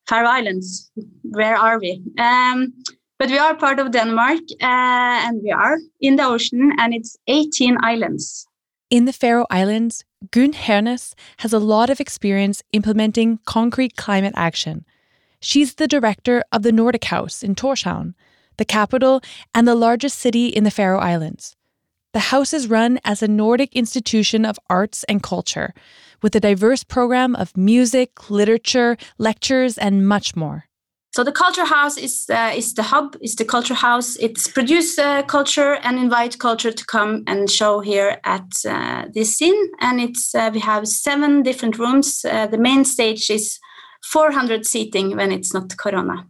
Faroe 0.08 0.28
Islands. 0.28 0.90
Where 1.22 1.56
are 1.56 1.78
we? 1.78 2.02
Um, 2.18 2.72
but 3.18 3.30
we 3.30 3.38
are 3.38 3.56
part 3.56 3.78
of 3.78 3.92
Denmark 3.92 4.40
uh, 4.60 5.26
and 5.26 5.40
we 5.42 5.50
are 5.50 5.78
in 6.00 6.16
the 6.16 6.24
ocean 6.24 6.72
and 6.78 6.94
it's 6.94 7.16
18 7.26 7.78
islands. 7.82 8.46
In 8.90 9.04
the 9.04 9.12
Faroe 9.12 9.46
Islands, 9.50 10.04
Gunn 10.30 10.52
Hernes 10.52 11.14
has 11.38 11.52
a 11.52 11.58
lot 11.58 11.90
of 11.90 12.00
experience 12.00 12.62
implementing 12.72 13.40
concrete 13.44 13.96
climate 13.96 14.34
action. 14.36 14.84
She's 15.40 15.74
the 15.74 15.88
director 15.88 16.44
of 16.52 16.62
the 16.62 16.72
Nordic 16.72 17.04
House 17.04 17.42
in 17.42 17.54
Tórshavn, 17.54 18.14
the 18.58 18.64
capital 18.64 19.22
and 19.54 19.66
the 19.66 19.74
largest 19.74 20.18
city 20.18 20.46
in 20.46 20.64
the 20.64 20.70
Faroe 20.70 21.00
Islands. 21.00 21.56
The 22.16 22.30
house 22.32 22.54
is 22.54 22.70
run 22.70 22.98
as 23.04 23.22
a 23.22 23.28
Nordic 23.28 23.76
institution 23.76 24.46
of 24.46 24.58
arts 24.70 25.04
and 25.04 25.22
culture, 25.22 25.74
with 26.22 26.34
a 26.34 26.40
diverse 26.40 26.82
program 26.82 27.36
of 27.36 27.54
music, 27.54 28.30
literature, 28.30 28.96
lectures, 29.18 29.76
and 29.76 30.08
much 30.08 30.34
more. 30.34 30.64
So 31.14 31.22
the 31.24 31.30
culture 31.30 31.66
house 31.66 31.98
is 31.98 32.24
uh, 32.30 32.54
is 32.56 32.72
the 32.72 32.84
hub, 32.84 33.18
is 33.20 33.34
the 33.34 33.44
culture 33.44 33.74
house. 33.74 34.16
It's 34.16 34.48
produce 34.48 34.98
uh, 34.98 35.24
culture 35.24 35.74
and 35.82 35.98
invite 35.98 36.38
culture 36.38 36.72
to 36.72 36.84
come 36.86 37.22
and 37.26 37.50
show 37.50 37.80
here 37.80 38.18
at 38.24 38.48
uh, 38.66 39.04
this 39.12 39.36
scene. 39.36 39.60
And 39.80 40.00
it's 40.00 40.34
uh, 40.34 40.50
we 40.54 40.60
have 40.60 40.88
seven 40.88 41.42
different 41.42 41.78
rooms. 41.78 42.24
Uh, 42.24 42.46
the 42.46 42.56
main 42.56 42.86
stage 42.86 43.28
is 43.28 43.58
400 44.10 44.64
seating 44.64 45.16
when 45.16 45.32
it's 45.32 45.52
not 45.52 45.76
Corona. 45.76 46.26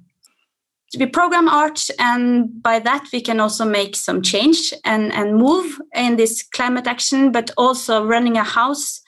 We 0.99 1.07
program 1.07 1.49
art, 1.49 1.91
and 1.99 2.63
by 2.63 2.79
that 2.79 3.09
we 3.13 3.21
can 3.21 3.41
also 3.41 3.65
make 3.65 3.97
some 3.97 4.23
change 4.23 4.73
and 4.85 5.13
and 5.13 5.35
move 5.35 5.81
in 5.95 6.17
this 6.17 6.43
climate 6.43 6.87
action, 6.87 7.33
but 7.33 7.51
also 7.57 8.05
running 8.05 8.37
a 8.37 8.45
house, 8.45 9.03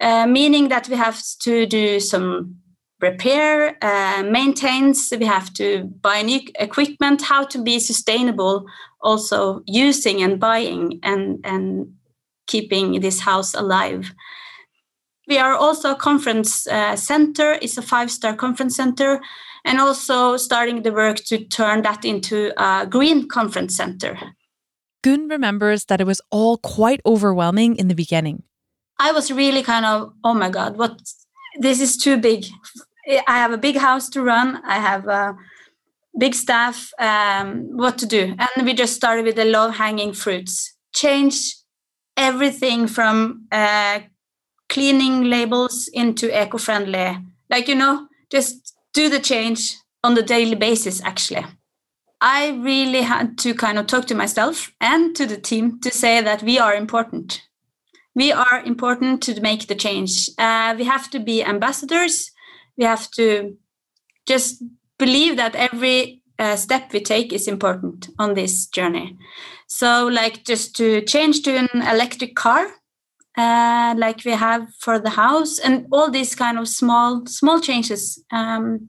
uh, 0.00 0.26
meaning 0.26 0.68
that 0.68 0.88
we 0.88 0.96
have 0.96 1.20
to 1.42 1.66
do 1.66 2.00
some 2.00 2.56
repair, 3.00 3.76
uh, 3.82 4.22
maintains. 4.22 5.12
We 5.18 5.26
have 5.26 5.52
to 5.54 5.84
buy 6.00 6.22
new 6.22 6.40
equipment. 6.60 7.22
How 7.22 7.44
to 7.46 7.62
be 7.62 7.80
sustainable, 7.80 8.64
also 9.00 9.62
using 9.66 10.22
and 10.22 10.38
buying 10.38 11.00
and 11.02 11.38
and 11.44 11.92
keeping 12.46 13.00
this 13.00 13.20
house 13.20 13.52
alive. 13.54 14.14
We 15.28 15.38
are 15.38 15.56
also 15.56 15.90
a 15.90 15.96
conference 15.96 16.68
uh, 16.68 16.94
center. 16.94 17.58
It's 17.60 17.76
a 17.76 17.82
five-star 17.82 18.36
conference 18.36 18.76
center, 18.76 19.20
and 19.66 19.80
also 19.80 20.36
starting 20.36 20.82
the 20.82 20.92
work 20.92 21.16
to 21.16 21.44
turn 21.44 21.82
that 21.82 22.04
into 22.04 22.52
a 22.56 22.86
green 22.86 23.28
conference 23.28 23.76
center. 23.76 24.16
Gunn 25.02 25.28
remembers 25.28 25.84
that 25.86 26.00
it 26.00 26.06
was 26.06 26.22
all 26.30 26.56
quite 26.56 27.00
overwhelming 27.04 27.76
in 27.76 27.88
the 27.88 27.94
beginning. 27.94 28.44
I 28.98 29.12
was 29.12 29.30
really 29.30 29.62
kind 29.62 29.84
of, 29.84 30.12
oh 30.24 30.34
my 30.34 30.48
God, 30.48 30.78
what 30.78 30.98
this 31.58 31.80
is 31.80 31.96
too 31.96 32.16
big. 32.16 32.46
I 33.26 33.38
have 33.38 33.52
a 33.52 33.58
big 33.58 33.76
house 33.76 34.08
to 34.10 34.22
run. 34.22 34.62
I 34.64 34.78
have 34.78 35.06
a 35.08 35.36
big 36.18 36.34
staff. 36.34 36.90
Um, 36.98 37.76
what 37.76 37.98
to 37.98 38.06
do? 38.06 38.34
And 38.38 38.66
we 38.66 38.72
just 38.72 38.94
started 38.94 39.24
with 39.24 39.36
the 39.36 39.44
low 39.44 39.70
hanging 39.70 40.12
fruits. 40.12 40.74
Change 40.94 41.56
everything 42.16 42.86
from 42.86 43.46
uh, 43.52 44.00
cleaning 44.68 45.24
labels 45.24 45.88
into 45.92 46.26
eco 46.30 46.58
friendly. 46.58 47.18
Like, 47.50 47.68
you 47.68 47.74
know, 47.74 48.08
just 48.30 48.75
do 48.96 49.08
the 49.08 49.20
change 49.20 49.76
on 50.02 50.14
the 50.14 50.22
daily 50.22 50.56
basis, 50.56 51.02
actually. 51.02 51.44
I 52.20 52.48
really 52.48 53.02
had 53.02 53.38
to 53.38 53.54
kind 53.54 53.78
of 53.78 53.86
talk 53.86 54.06
to 54.06 54.14
myself 54.14 54.72
and 54.80 55.14
to 55.16 55.26
the 55.26 55.36
team 55.36 55.80
to 55.80 55.90
say 55.90 56.22
that 56.22 56.42
we 56.42 56.58
are 56.58 56.74
important 56.74 57.46
we 58.16 58.32
are 58.32 58.62
important 58.64 59.22
to 59.24 59.40
make 59.42 59.68
the 59.68 59.74
change. 59.74 60.30
Uh, 60.38 60.74
we 60.76 60.84
have 60.84 61.10
to 61.10 61.20
be 61.20 61.44
ambassadors. 61.44 62.32
We 62.78 62.84
have 62.84 63.10
to 63.12 63.56
just 64.26 64.64
believe 64.98 65.36
that 65.36 65.54
every 65.54 66.22
uh, 66.38 66.56
step 66.56 66.92
we 66.92 67.00
take 67.00 67.32
is 67.32 67.46
important 67.46 68.08
on 68.18 68.32
this 68.32 68.66
journey. 68.66 69.18
So, 69.68 70.06
like 70.06 70.44
just 70.44 70.74
to 70.76 71.02
change 71.02 71.42
to 71.42 71.56
an 71.56 71.68
electric 71.74 72.34
car, 72.34 72.66
uh, 73.36 73.94
like 73.96 74.24
we 74.24 74.32
have 74.32 74.68
for 74.80 74.98
the 74.98 75.10
house, 75.10 75.58
and 75.58 75.86
all 75.92 76.10
these 76.10 76.34
kind 76.34 76.58
of 76.58 76.68
small 76.68 77.26
small 77.26 77.60
changes 77.60 78.22
um, 78.32 78.86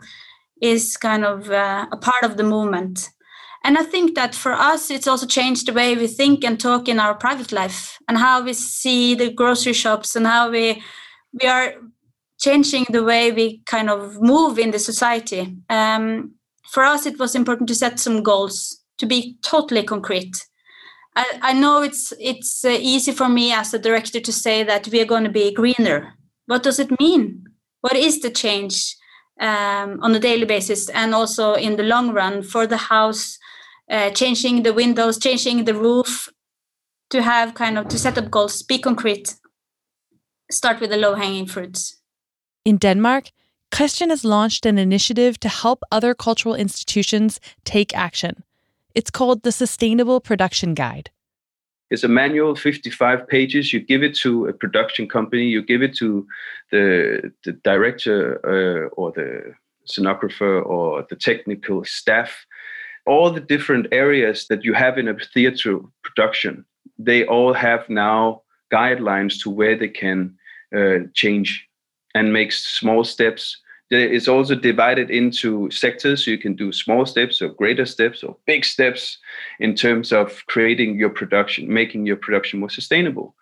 is 0.61 0.97
kind 0.97 1.25
of 1.25 1.49
uh, 1.49 1.87
a 1.91 1.97
part 1.97 2.23
of 2.23 2.37
the 2.37 2.43
movement. 2.43 3.09
And 3.63 3.77
I 3.77 3.83
think 3.83 4.15
that 4.15 4.33
for 4.33 4.53
us, 4.53 4.89
it's 4.89 5.07
also 5.07 5.25
changed 5.25 5.67
the 5.67 5.73
way 5.73 5.95
we 5.95 6.07
think 6.07 6.43
and 6.45 6.59
talk 6.59 6.87
in 6.87 6.99
our 6.99 7.13
private 7.13 7.51
life 7.51 7.97
and 8.07 8.17
how 8.17 8.41
we 8.41 8.53
see 8.53 9.15
the 9.15 9.29
grocery 9.29 9.73
shops 9.73 10.15
and 10.15 10.25
how 10.25 10.49
we 10.49 10.81
we 11.33 11.47
are 11.47 11.73
changing 12.39 12.85
the 12.89 13.03
way 13.03 13.31
we 13.31 13.61
kind 13.65 13.89
of 13.89 14.21
move 14.21 14.59
in 14.59 14.71
the 14.71 14.79
society. 14.79 15.57
Um, 15.69 16.33
for 16.69 16.83
us, 16.83 17.05
it 17.05 17.19
was 17.19 17.35
important 17.35 17.67
to 17.69 17.75
set 17.75 17.99
some 17.99 18.23
goals 18.23 18.81
to 18.97 19.05
be 19.05 19.37
totally 19.41 19.83
concrete. 19.83 20.45
I, 21.17 21.39
I 21.41 21.53
know 21.53 21.81
it's 21.81 22.13
it's 22.19 22.63
uh, 22.63 22.77
easy 22.79 23.11
for 23.11 23.27
me 23.27 23.51
as 23.51 23.73
a 23.73 23.79
director 23.79 24.19
to 24.19 24.31
say 24.31 24.63
that 24.63 24.87
we 24.87 25.01
are 25.01 25.05
going 25.05 25.23
to 25.23 25.31
be 25.31 25.51
greener. 25.51 26.13
What 26.45 26.63
does 26.63 26.79
it 26.79 26.99
mean? 26.99 27.43
What 27.81 27.95
is 27.95 28.21
the 28.21 28.29
change 28.29 28.95
um, 29.39 29.99
on 30.01 30.15
a 30.15 30.19
daily 30.19 30.45
basis 30.45 30.89
and 30.89 31.15
also 31.15 31.53
in 31.53 31.75
the 31.75 31.83
long 31.83 32.13
run 32.13 32.43
for 32.43 32.67
the 32.67 32.77
house 32.77 33.39
uh, 33.89 34.11
changing 34.11 34.63
the 34.63 34.73
windows, 34.73 35.17
changing 35.17 35.65
the 35.65 35.73
roof, 35.73 36.29
to 37.09 37.21
have 37.21 37.53
kind 37.53 37.77
of 37.77 37.87
to 37.87 37.97
set 37.97 38.17
up 38.17 38.29
goals, 38.29 38.61
be 38.61 38.77
concrete, 38.77 39.35
start 40.51 40.79
with 40.79 40.89
the 40.91 40.97
low 40.97 41.15
hanging 41.15 41.47
fruits. 41.47 41.97
In 42.63 42.77
Denmark, 42.77 43.31
Christian 43.71 44.09
has 44.09 44.23
launched 44.23 44.65
an 44.65 44.77
initiative 44.77 45.39
to 45.39 45.49
help 45.49 45.79
other 45.91 46.13
cultural 46.13 46.55
institutions 46.55 47.39
take 47.63 47.95
action. 47.95 48.43
It's 48.97 49.11
called 49.11 49.43
the 49.43 49.51
Sustainable 49.51 50.19
Production 50.19 50.73
Guide. 50.73 51.09
It's 51.89 52.03
a 52.03 52.07
manual, 52.07 52.55
55 52.55 53.27
pages. 53.27 53.71
You 53.71 53.79
give 53.79 54.03
it 54.03 54.15
to 54.17 54.47
a 54.47 54.53
production 54.53 55.07
company, 55.07 55.45
you 55.45 55.61
give 55.61 55.81
it 55.81 55.95
to 55.97 56.27
the, 56.71 57.31
the 57.45 57.53
director 57.53 58.19
uh, 58.43 58.89
or 58.99 59.11
the 59.11 59.53
scenographer 59.87 60.65
or 60.65 61.05
the 61.09 61.15
technical 61.15 61.85
staff 61.85 62.45
all 63.07 63.31
the 63.31 63.39
different 63.39 63.87
areas 63.91 64.47
that 64.47 64.63
you 64.63 64.73
have 64.73 64.97
in 64.97 65.07
a 65.07 65.17
theater 65.33 65.79
production, 66.03 66.65
they 66.99 67.25
all 67.25 67.53
have 67.53 67.89
now 67.89 68.41
guidelines 68.71 69.41
to 69.41 69.49
where 69.49 69.77
they 69.77 69.87
can 69.87 70.35
uh, 70.75 70.99
change 71.13 71.67
and 72.13 72.33
make 72.33 72.51
small 72.51 73.03
steps. 73.03 73.57
It's 73.89 74.27
also 74.27 74.55
divided 74.55 75.09
into 75.09 75.71
sectors. 75.71 76.25
So 76.25 76.31
you 76.31 76.37
can 76.37 76.55
do 76.55 76.71
small 76.71 77.05
steps 77.05 77.41
or 77.41 77.49
greater 77.49 77.85
steps 77.85 78.23
or 78.23 78.35
big 78.45 78.65
steps 78.65 79.17
in 79.59 79.75
terms 79.75 80.11
of 80.11 80.43
creating 80.47 80.97
your 80.97 81.09
production, 81.09 81.71
making 81.71 82.05
your 82.05 82.17
production 82.17 82.59
more 82.59 82.69
sustainable, 82.69 83.35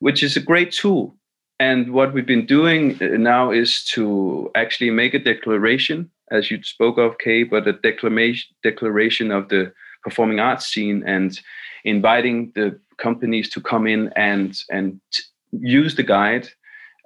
which 0.00 0.22
is 0.22 0.36
a 0.36 0.40
great 0.40 0.72
tool. 0.72 1.14
And 1.60 1.92
what 1.92 2.12
we've 2.12 2.26
been 2.26 2.46
doing 2.46 2.98
uh, 3.00 3.16
now 3.16 3.52
is 3.52 3.84
to 3.94 4.50
actually 4.56 4.90
make 4.90 5.14
a 5.14 5.20
declaration 5.20 6.10
as 6.32 6.50
you 6.50 6.62
spoke 6.62 6.98
of, 6.98 7.18
Kay, 7.18 7.44
but 7.44 7.68
a 7.68 7.74
declaration 7.74 8.48
declaration 8.62 9.30
of 9.30 9.48
the 9.48 9.72
performing 10.02 10.40
arts 10.40 10.66
scene 10.66 11.04
and 11.06 11.38
inviting 11.84 12.50
the 12.54 12.80
companies 12.96 13.48
to 13.50 13.60
come 13.60 13.86
in 13.86 14.10
and 14.16 14.62
and 14.70 15.00
use 15.52 15.94
the 15.94 16.02
guide 16.02 16.48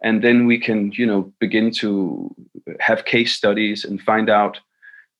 and 0.02 0.22
then 0.22 0.46
we 0.46 0.58
can 0.58 0.92
you 0.92 1.06
know 1.06 1.32
begin 1.40 1.70
to 1.70 2.34
have 2.80 3.04
case 3.04 3.34
studies 3.34 3.84
and 3.84 4.00
find 4.00 4.28
out 4.28 4.60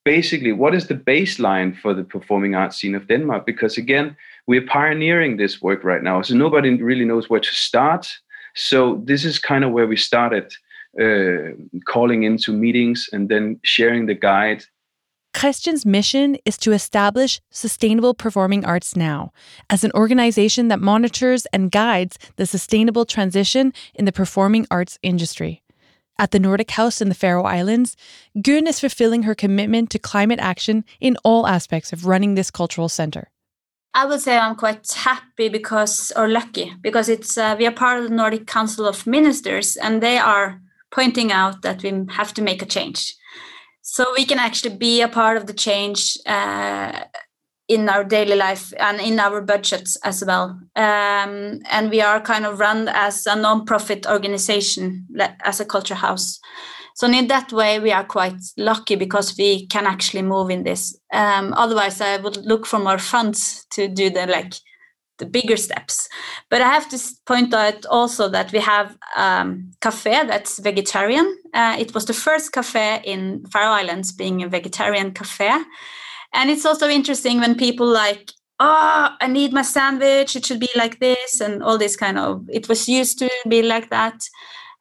basically 0.05 0.53
what 0.53 0.75
is 0.75 0.87
the 0.87 0.95
baseline 0.95 1.77
for 1.81 1.95
the 1.95 2.05
performing 2.05 2.55
arts 2.55 2.77
scene 2.77 2.95
of 2.95 3.09
denmark 3.09 3.45
because 3.47 3.77
again 3.77 4.17
we're 4.47 4.67
pioneering 4.67 5.37
this 5.37 5.61
work 5.63 5.83
right 5.85 6.03
now 6.03 6.23
so 6.23 6.35
nobody 6.35 6.71
really 6.83 7.05
knows 7.05 7.29
where 7.29 7.41
to 7.41 7.55
start 7.55 8.21
So 8.57 9.03
this 9.05 9.25
is 9.25 9.39
kind 9.39 9.65
of 9.65 9.73
where 9.73 9.87
we 9.87 9.97
started 9.97 10.53
uh, 11.01 11.53
calling 11.85 12.23
into 12.23 12.53
meetings 12.53 13.09
and 13.13 13.29
then 13.29 13.61
sharing 13.63 14.07
the 14.07 14.15
guide. 14.15 14.65
Christian's 15.37 15.85
mission 15.85 16.39
is 16.47 16.57
to 16.57 16.73
establish 16.73 17.43
Sustainable 17.51 18.15
Performing 18.15 18.65
Arts 18.65 18.97
Now 18.97 19.35
as 19.69 19.85
an 19.85 19.93
organization 19.93 20.69
that 20.69 20.81
monitors 20.81 21.45
and 21.53 21.71
guides 21.71 22.19
the 22.37 22.47
sustainable 22.47 23.05
transition 23.05 23.75
in 23.95 24.07
the 24.07 24.13
performing 24.13 24.67
arts 24.71 24.99
industry. 25.03 25.63
At 26.19 26.31
the 26.31 26.41
Nordic 26.41 26.71
House 26.71 27.03
in 27.03 27.11
the 27.11 27.15
Faroe 27.15 27.45
Islands, 27.45 27.99
Gunn 28.41 28.67
is 28.67 28.81
fulfilling 28.81 29.25
her 29.25 29.35
commitment 29.35 29.91
to 29.91 29.99
climate 29.99 30.41
action 30.41 30.87
in 31.01 31.19
all 31.23 31.47
aspects 31.47 31.93
of 31.93 32.07
running 32.07 32.35
this 32.35 32.51
cultural 32.51 32.89
center. 32.89 33.29
I 33.93 34.07
would 34.07 34.23
say 34.23 34.39
I'm 34.39 34.57
quite 34.57 34.91
happy 34.91 35.51
because, 35.51 36.13
or 36.17 36.29
lucky, 36.29 36.73
because 36.81 37.11
it's 37.11 37.37
uh, 37.37 37.57
we 37.59 37.67
are 37.67 37.73
part 37.73 37.99
of 37.99 38.09
the 38.09 38.17
Nordic 38.17 38.47
Council 38.47 38.87
of 38.87 39.07
Ministers, 39.07 39.77
and 39.77 40.03
they 40.03 40.17
are 40.17 40.63
pointing 40.91 41.31
out 41.31 41.61
that 41.61 41.83
we 41.83 41.93
have 42.13 42.33
to 42.33 42.41
make 42.41 42.63
a 42.63 42.67
change. 42.67 43.15
So 43.89 44.13
we 44.17 44.25
can 44.25 44.41
actually 44.41 44.77
be 44.77 45.01
a 45.01 45.09
part 45.09 45.37
of 45.37 45.47
the 45.47 45.53
change 45.53 46.19
uh, 46.27 47.05
in 47.69 47.89
our 47.89 48.03
daily 48.03 48.35
life 48.35 48.73
and 48.81 49.01
in 49.01 49.21
our 49.21 49.41
budgets 49.41 49.97
as 50.03 50.25
well. 50.25 50.61
Um, 50.75 51.61
and 51.71 51.89
we 51.91 52.01
are 52.01 52.21
kind 52.21 52.47
of 52.47 52.59
run 52.59 52.89
as 52.89 53.27
a 53.27 53.37
non-profit 53.37 54.05
organization, 54.07 55.07
as 55.45 55.61
a 55.61 55.65
culture 55.65 55.95
house. 55.95 56.41
So 56.97 57.07
in 57.07 57.29
that 57.29 57.53
way, 57.53 57.79
we 57.79 57.93
are 57.93 58.05
quite 58.05 58.43
lucky 58.57 58.97
because 58.97 59.37
we 59.39 59.69
can 59.69 59.87
actually 59.87 60.23
move 60.23 60.51
in 60.51 60.65
this. 60.65 60.99
Um, 61.13 61.55
otherwise, 61.57 62.01
I 62.01 62.17
would 62.17 62.39
look 62.39 62.67
for 62.67 62.81
more 62.81 62.99
funds 62.99 63.67
to 63.71 63.87
do 63.87 64.11
the 64.11 64.27
like 64.27 64.55
the 65.19 65.27
bigger 65.27 65.57
steps. 65.57 66.09
But 66.51 66.63
I 66.63 66.69
have 66.69 66.89
to 66.91 66.99
point 67.27 67.55
out 67.55 67.87
also 67.87 68.29
that 68.29 68.53
we 68.53 68.59
have 68.61 68.97
um, 69.17 69.73
cafe 69.81 70.27
that's 70.27 70.59
vegetarian. 70.59 71.37
Uh, 71.55 71.77
it 71.79 71.95
was 71.95 72.05
the 72.05 72.13
first 72.13 72.53
cafe 72.53 73.01
in 73.05 73.45
Faroe 73.47 73.73
Islands 73.73 74.13
being 74.13 74.43
a 74.43 74.49
vegetarian 74.49 75.13
cafe 75.13 75.51
and 76.37 76.51
it's 76.51 76.67
also 76.67 76.89
interesting 76.89 77.41
when 77.41 77.55
people 77.55 77.87
like 77.87 78.33
oh 78.61 79.09
i 79.21 79.27
need 79.27 79.53
my 79.53 79.63
sandwich 79.63 80.37
it 80.37 80.45
should 80.47 80.61
be 80.61 80.69
like 80.77 81.01
this 81.01 81.41
and 81.41 81.63
all 81.63 81.79
this 81.79 81.97
kind 81.97 82.19
of 82.19 82.45
it 82.49 82.69
was 82.69 82.89
used 82.89 83.19
to 83.19 83.31
be 83.49 83.63
like 83.63 83.91
that 83.91 84.23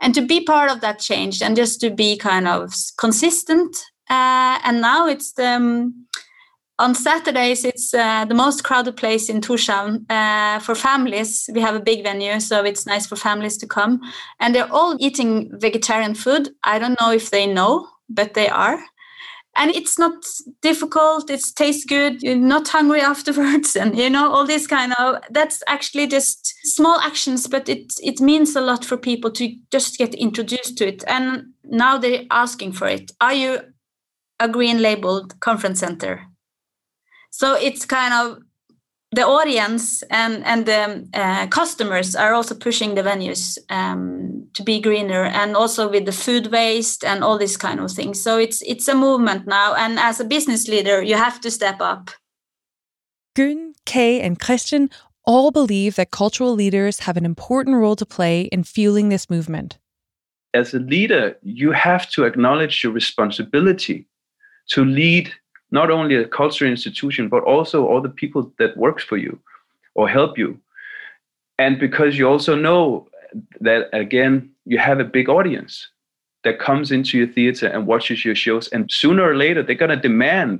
and 0.01 0.13
to 0.13 0.21
be 0.21 0.43
part 0.43 0.69
of 0.69 0.81
that 0.81 0.99
change 0.99 1.41
and 1.41 1.55
just 1.55 1.79
to 1.79 1.89
be 1.89 2.17
kind 2.17 2.47
of 2.47 2.73
consistent 2.97 3.77
uh, 4.09 4.59
and 4.63 4.81
now 4.81 5.07
it's 5.07 5.33
the 5.33 5.47
um, 5.47 6.05
on 6.77 6.95
Saturdays, 6.95 7.63
it's 7.63 7.93
uh, 7.93 8.25
the 8.25 8.33
most 8.35 8.63
crowded 8.63 8.97
place 8.97 9.29
in 9.29 9.41
Tórshavn. 9.41 10.05
uh, 10.09 10.59
for 10.59 10.75
families. 10.75 11.49
We 11.53 11.61
have 11.61 11.75
a 11.75 11.79
big 11.79 12.03
venue, 12.03 12.39
so 12.39 12.63
it's 12.63 12.85
nice 12.85 13.07
for 13.07 13.15
families 13.15 13.57
to 13.57 13.67
come. 13.67 14.01
And 14.39 14.53
they're 14.53 14.71
all 14.71 14.97
eating 14.99 15.49
vegetarian 15.59 16.15
food. 16.15 16.49
I 16.63 16.79
don't 16.79 16.99
know 16.99 17.11
if 17.11 17.29
they 17.31 17.47
know, 17.47 17.87
but 18.09 18.33
they 18.33 18.49
are 18.49 18.79
and 19.55 19.71
it's 19.71 19.97
not 19.97 20.25
difficult 20.61 21.29
it 21.29 21.41
tastes 21.55 21.85
good 21.85 22.21
you're 22.21 22.35
not 22.35 22.67
hungry 22.67 23.01
afterwards 23.13 23.75
and 23.75 23.97
you 23.97 24.09
know 24.09 24.31
all 24.31 24.45
this 24.45 24.67
kind 24.67 24.93
of 24.99 25.17
that's 25.31 25.63
actually 25.67 26.07
just 26.07 26.53
small 26.63 26.99
actions 26.99 27.47
but 27.47 27.67
it 27.69 27.93
it 28.03 28.19
means 28.19 28.55
a 28.55 28.61
lot 28.61 28.83
for 28.83 28.97
people 28.97 29.31
to 29.31 29.55
just 29.71 29.97
get 29.97 30.13
introduced 30.15 30.77
to 30.77 30.87
it 30.87 31.03
and 31.07 31.45
now 31.63 31.97
they're 31.97 32.25
asking 32.31 32.71
for 32.71 32.87
it 32.87 33.11
are 33.21 33.33
you 33.33 33.59
a 34.39 34.47
green 34.49 34.81
labeled 34.81 35.39
conference 35.39 35.79
center 35.79 36.21
so 37.37 37.53
it's 37.53 37.85
kind 37.85 38.13
of 38.13 38.37
the 39.11 39.25
audience 39.27 40.03
and 40.09 40.41
and 40.45 40.65
the 40.65 41.05
uh, 41.13 41.47
customers 41.47 42.15
are 42.15 42.33
also 42.33 42.55
pushing 42.55 42.95
the 42.95 43.01
venues 43.01 43.57
um, 43.69 44.47
to 44.53 44.63
be 44.63 44.79
greener 44.79 45.25
and 45.25 45.55
also 45.55 45.89
with 45.89 46.05
the 46.05 46.13
food 46.13 46.47
waste 46.47 47.03
and 47.03 47.23
all 47.25 47.37
these 47.37 47.57
kind 47.57 47.81
of 47.81 47.91
things. 47.91 48.21
So 48.21 48.37
it's 48.37 48.61
it's 48.61 48.87
a 48.87 48.95
movement 48.95 49.47
now. 49.47 49.75
And 49.75 49.99
as 49.99 50.21
a 50.21 50.23
business 50.23 50.69
leader 50.69 51.01
you 51.03 51.15
have 51.15 51.41
to 51.41 51.51
step 51.51 51.81
up. 51.81 52.11
Gunn 53.35 53.73
kay 53.85 54.21
and 54.21 54.39
christian 54.39 54.89
all 55.25 55.51
believe 55.51 55.95
that 55.95 56.11
cultural 56.11 56.53
leaders 56.53 56.99
have 56.99 57.17
an 57.17 57.25
important 57.25 57.75
role 57.75 57.97
to 57.97 58.05
play 58.05 58.43
in 58.43 58.63
fueling 58.63 59.09
this 59.09 59.29
movement. 59.29 59.77
As 60.53 60.73
a 60.73 60.79
leader 60.79 61.35
you 61.43 61.73
have 61.73 62.09
to 62.11 62.23
acknowledge 62.23 62.81
your 62.81 62.93
responsibility 62.93 64.07
to 64.69 64.85
lead 64.85 65.33
not 65.75 65.91
only 65.91 66.15
a 66.15 66.27
cultural 66.41 66.71
institution 66.71 67.27
but 67.33 67.43
also 67.43 67.77
all 67.85 68.01
the 68.01 68.17
people 68.21 68.41
that 68.59 68.77
works 68.85 69.03
for 69.03 69.17
you 69.17 69.37
or 69.93 70.07
help 70.07 70.37
you. 70.37 70.57
And 71.59 71.79
because 71.79 72.17
you 72.17 72.25
also 72.27 72.53
know 72.55 73.07
that 73.59 73.81
again 73.93 74.33
you 74.71 74.77
have 74.89 74.99
a 74.99 75.11
big 75.17 75.27
audience 75.37 75.73
that 76.45 76.65
comes 76.67 76.91
into 76.91 77.17
your 77.19 77.31
theater 77.37 77.67
and 77.67 77.87
watches 77.93 78.23
your 78.23 78.37
shows 78.45 78.65
and 78.73 78.89
sooner 79.01 79.23
or 79.29 79.35
later 79.35 79.61
they're 79.61 79.83
going 79.83 79.97
to 79.97 80.09
demand 80.09 80.59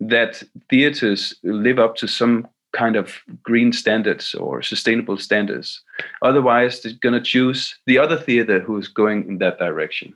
that 0.00 0.42
theaters 0.70 1.20
live 1.42 1.78
up 1.78 1.96
to 1.96 2.06
some 2.06 2.46
kind 2.72 2.96
of 2.96 3.06
green 3.48 3.72
standards 3.72 4.34
or 4.34 4.60
sustainable 4.60 5.16
standards. 5.16 5.68
Otherwise 6.22 6.72
they're 6.80 7.00
going 7.06 7.18
to 7.20 7.30
choose 7.34 7.60
the 7.86 7.98
other 8.04 8.18
theater 8.26 8.58
who's 8.60 8.88
going 8.88 9.20
in 9.28 9.38
that 9.38 9.58
direction. 9.58 10.12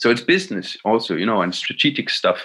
So 0.00 0.10
it's 0.10 0.20
business 0.34 0.76
also 0.90 1.12
you 1.20 1.26
know 1.30 1.42
and 1.42 1.54
strategic 1.54 2.08
stuff 2.20 2.40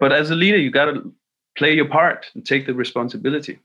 but 0.00 0.12
as 0.12 0.30
a 0.30 0.34
leader 0.34 0.58
you 0.58 0.70
got 0.70 0.86
to 0.86 1.12
play 1.56 1.74
your 1.74 1.88
part 1.88 2.26
and 2.34 2.44
take 2.44 2.66
the 2.66 2.74
responsibility 2.74 3.58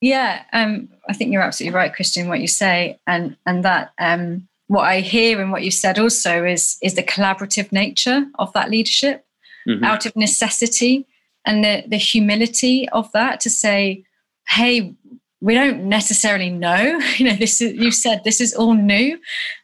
yeah 0.00 0.44
um, 0.52 0.88
i 1.08 1.12
think 1.12 1.32
you're 1.32 1.42
absolutely 1.42 1.74
right 1.74 1.94
christian 1.94 2.28
what 2.28 2.40
you 2.40 2.46
say 2.46 2.98
and 3.06 3.36
and 3.46 3.64
that 3.64 3.92
um, 3.98 4.48
what 4.66 4.82
i 4.82 5.00
hear 5.00 5.40
and 5.40 5.50
what 5.50 5.62
you 5.62 5.70
said 5.70 5.98
also 5.98 6.44
is 6.44 6.78
is 6.82 6.94
the 6.94 7.02
collaborative 7.02 7.72
nature 7.72 8.26
of 8.38 8.52
that 8.52 8.70
leadership 8.70 9.26
mm-hmm. 9.68 9.84
out 9.84 10.06
of 10.06 10.14
necessity 10.16 11.06
and 11.44 11.64
the 11.64 11.84
the 11.86 11.96
humility 11.96 12.88
of 12.90 13.10
that 13.12 13.40
to 13.40 13.50
say 13.50 14.04
hey 14.48 14.94
we 15.40 15.54
don't 15.54 15.84
necessarily 15.84 16.50
know 16.50 16.98
you 17.16 17.24
know 17.24 17.36
this 17.36 17.60
is 17.60 17.74
you 17.74 17.90
said 17.90 18.22
this 18.24 18.40
is 18.40 18.54
all 18.54 18.74
new 18.74 19.18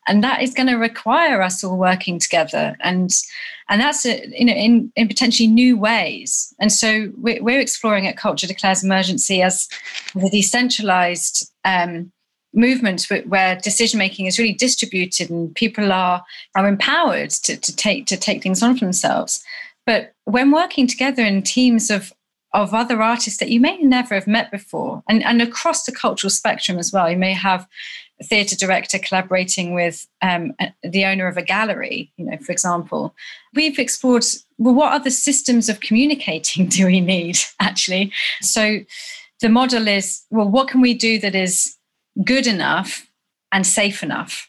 and 0.06 0.22
that 0.22 0.42
is 0.42 0.54
going 0.54 0.68
to 0.68 0.76
require 0.76 1.42
us 1.42 1.64
all 1.64 1.76
working 1.76 2.18
together 2.18 2.76
and 2.80 3.10
and 3.68 3.80
that's 3.80 4.04
a, 4.04 4.26
you 4.28 4.44
know 4.44 4.52
in, 4.52 4.92
in 4.96 5.08
potentially 5.08 5.46
new 5.46 5.76
ways. 5.76 6.54
And 6.60 6.72
so 6.72 7.10
we're, 7.16 7.42
we're 7.42 7.60
exploring 7.60 8.06
at 8.06 8.16
culture 8.16 8.46
declares 8.46 8.84
emergency 8.84 9.42
as 9.42 9.68
the 10.14 10.30
decentralized 10.30 11.50
um, 11.64 12.12
movement 12.52 13.08
where 13.26 13.56
decision 13.56 13.98
making 13.98 14.26
is 14.26 14.38
really 14.38 14.52
distributed 14.52 15.30
and 15.30 15.54
people 15.54 15.92
are 15.92 16.22
are 16.54 16.68
empowered 16.68 17.30
to, 17.30 17.56
to 17.56 17.74
take 17.74 18.06
to 18.06 18.16
take 18.16 18.42
things 18.42 18.62
on 18.62 18.76
for 18.76 18.84
themselves. 18.84 19.42
But 19.86 20.12
when 20.24 20.50
working 20.50 20.86
together 20.86 21.24
in 21.24 21.42
teams 21.42 21.90
of 21.90 22.12
of 22.54 22.72
other 22.72 23.02
artists 23.02 23.40
that 23.40 23.50
you 23.50 23.58
may 23.60 23.76
never 23.78 24.14
have 24.14 24.28
met 24.28 24.50
before 24.50 25.02
and, 25.08 25.24
and 25.24 25.42
across 25.42 25.84
the 25.84 25.92
cultural 25.92 26.30
spectrum 26.30 26.78
as 26.78 26.92
well. 26.92 27.10
You 27.10 27.16
may 27.16 27.32
have 27.32 27.66
a 28.20 28.24
theatre 28.24 28.54
director 28.54 28.98
collaborating 28.98 29.74
with 29.74 30.06
um, 30.22 30.54
the 30.84 31.04
owner 31.04 31.26
of 31.26 31.36
a 31.36 31.42
gallery, 31.42 32.12
you 32.16 32.24
know, 32.24 32.38
for 32.38 32.52
example. 32.52 33.14
We've 33.54 33.78
explored 33.78 34.24
well, 34.56 34.74
what 34.74 34.92
other 34.92 35.10
systems 35.10 35.68
of 35.68 35.80
communicating 35.80 36.66
do 36.68 36.86
we 36.86 37.00
need 37.00 37.38
actually? 37.60 38.12
So 38.40 38.78
the 39.40 39.48
model 39.48 39.88
is 39.88 40.22
well, 40.30 40.48
what 40.48 40.68
can 40.68 40.80
we 40.80 40.94
do 40.94 41.18
that 41.18 41.34
is 41.34 41.76
good 42.24 42.46
enough 42.46 43.08
and 43.50 43.66
safe 43.66 44.04
enough? 44.04 44.48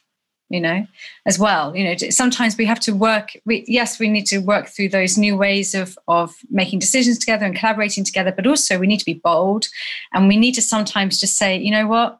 You 0.49 0.59
know 0.59 0.85
as 1.25 1.39
well. 1.39 1.75
You 1.75 1.83
know 1.83 1.95
sometimes 2.09 2.57
we 2.57 2.65
have 2.65 2.79
to 2.81 2.93
work 2.93 3.31
we 3.45 3.63
yes 3.67 3.99
we 3.99 4.09
need 4.09 4.25
to 4.27 4.39
work 4.39 4.67
through 4.67 4.89
those 4.89 5.17
new 5.17 5.35
ways 5.35 5.73
of 5.73 5.97
of 6.07 6.33
making 6.49 6.79
decisions 6.79 7.17
together 7.17 7.45
and 7.45 7.55
collaborating 7.55 8.03
together 8.03 8.31
but 8.31 8.47
also 8.47 8.79
we 8.79 8.87
need 8.87 8.99
to 8.99 9.05
be 9.05 9.21
bold. 9.23 9.67
And 10.13 10.27
we 10.27 10.37
need 10.37 10.53
to 10.53 10.61
sometimes 10.61 11.19
just 11.19 11.37
say 11.37 11.57
you 11.57 11.71
know 11.71 11.87
what? 11.87 12.19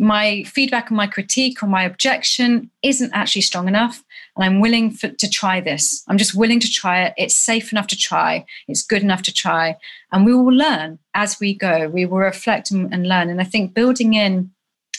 My 0.00 0.44
feedback 0.44 0.90
and 0.90 0.96
my 0.96 1.08
critique 1.08 1.62
or 1.62 1.66
my 1.66 1.82
objection 1.82 2.70
isn't 2.82 3.12
actually 3.12 3.42
strong 3.42 3.66
enough 3.66 4.04
and 4.36 4.44
i'm 4.44 4.60
willing 4.60 4.92
for, 4.92 5.08
to 5.08 5.28
try 5.28 5.60
this. 5.60 6.04
I'm 6.06 6.18
just 6.18 6.34
willing 6.34 6.60
to 6.60 6.70
try 6.70 7.02
it. 7.02 7.14
It's 7.16 7.34
safe 7.34 7.72
enough 7.72 7.88
to 7.88 7.96
try. 7.96 8.46
It's 8.68 8.84
good 8.84 9.02
enough 9.02 9.22
to 9.22 9.34
try. 9.34 9.76
And 10.12 10.24
we 10.24 10.32
will 10.32 10.54
learn 10.54 11.00
as 11.14 11.40
we 11.40 11.52
go. 11.54 11.88
We 11.88 12.06
will 12.06 12.18
reflect 12.18 12.70
and, 12.70 12.92
and 12.94 13.08
learn. 13.08 13.28
And 13.30 13.40
i 13.40 13.44
think 13.44 13.74
building 13.74 14.14
in 14.14 14.52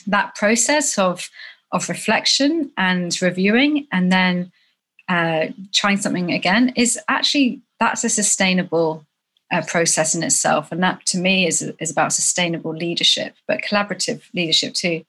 that 0.08 0.36
process 0.36 0.98
of 0.98 1.30
of 1.72 1.90
reflection 1.90 2.72
and 2.78 3.22
reviewing 3.22 3.88
and 3.92 4.12
then 4.12 4.52
uh, 5.08 5.48
trying 5.74 5.98
something 5.98 6.32
again 6.32 6.72
is 6.76 7.00
actually 7.08 7.62
that's 7.80 8.04
a 8.04 8.10
sustainable 8.10 9.06
uh, 9.52 9.64
process 9.68 10.14
in 10.14 10.22
itself. 10.24 10.72
And 10.72 10.84
that 10.84 11.06
to 11.08 11.18
me 11.18 11.48
is, 11.48 11.62
is 11.80 11.92
about 11.92 12.14
sustainable 12.14 12.76
leadership 12.76 13.36
but 13.48 13.62
collaborative 13.62 14.22
leadership 14.34 14.74
too. 14.74 15.04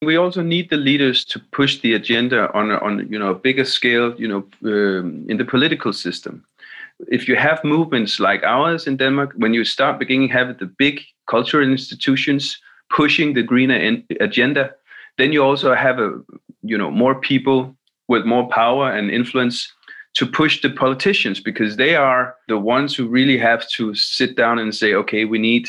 We 0.00 0.16
also 0.16 0.42
need 0.42 0.70
the 0.70 0.76
leaders 0.76 1.24
to 1.26 1.40
push 1.50 1.80
the 1.80 1.94
agenda 1.94 2.52
on 2.54 2.70
on 2.70 3.08
you 3.10 3.18
know 3.18 3.30
a 3.30 3.34
bigger 3.34 3.64
scale 3.64 4.14
you 4.16 4.28
know 4.28 4.44
um, 4.64 5.26
in 5.28 5.38
the 5.38 5.44
political 5.44 5.92
system. 5.92 6.44
If 7.08 7.28
you 7.28 7.36
have 7.36 7.62
movements 7.64 8.18
like 8.20 8.42
ours 8.44 8.86
in 8.86 8.96
denmark 8.96 9.32
when 9.36 9.54
you 9.54 9.64
start 9.64 9.98
beginning 9.98 10.28
have 10.28 10.58
the 10.58 10.66
big 10.66 11.00
cultural 11.26 11.68
institutions 11.68 12.58
pushing 12.90 13.34
the 13.34 13.42
greener 13.42 14.00
agenda 14.20 14.74
then 15.18 15.32
you 15.32 15.42
also 15.44 15.74
have 15.74 15.98
a 15.98 16.10
you 16.62 16.78
know 16.78 16.90
more 16.90 17.14
people 17.20 17.76
with 18.08 18.24
more 18.24 18.48
power 18.48 18.90
and 18.90 19.10
influence 19.10 19.70
to 20.14 20.26
push 20.26 20.62
the 20.62 20.70
politicians 20.70 21.40
because 21.40 21.76
they 21.76 21.94
are 21.94 22.34
the 22.48 22.58
ones 22.58 22.94
who 22.96 23.06
really 23.06 23.38
have 23.38 23.68
to 23.68 23.94
sit 23.94 24.36
down 24.36 24.58
and 24.58 24.74
say 24.74 24.94
okay 24.94 25.24
we 25.24 25.38
need 25.38 25.68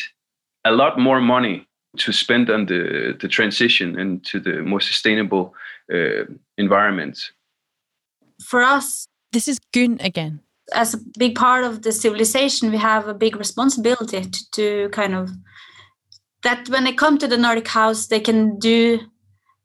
a 0.65 0.71
lot 0.71 0.97
more 0.97 1.19
money 1.19 1.65
to 1.97 2.11
spend 2.11 2.49
on 2.49 2.67
the, 2.67 3.17
the 3.19 3.27
transition 3.27 3.99
into 3.99 4.39
the 4.39 4.61
more 4.61 4.79
sustainable 4.79 5.55
uh, 5.91 6.23
environment. 6.57 7.31
For 8.43 8.61
us 8.61 9.07
this 9.31 9.47
is 9.47 9.59
Gunn 9.73 9.97
again. 9.99 10.39
As 10.73 10.93
a 10.93 10.99
big 11.17 11.35
part 11.35 11.63
of 11.63 11.81
the 11.81 11.91
civilization 11.91 12.71
we 12.71 12.77
have 12.77 13.07
a 13.07 13.13
big 13.13 13.35
responsibility 13.35 14.21
to, 14.21 14.51
to 14.51 14.89
kind 14.89 15.15
of 15.15 15.29
that 16.43 16.69
when 16.69 16.85
they 16.85 16.93
come 16.93 17.17
to 17.17 17.27
the 17.27 17.37
nordic 17.37 17.67
house 17.67 18.07
they 18.07 18.19
can 18.19 18.57
do 18.59 18.99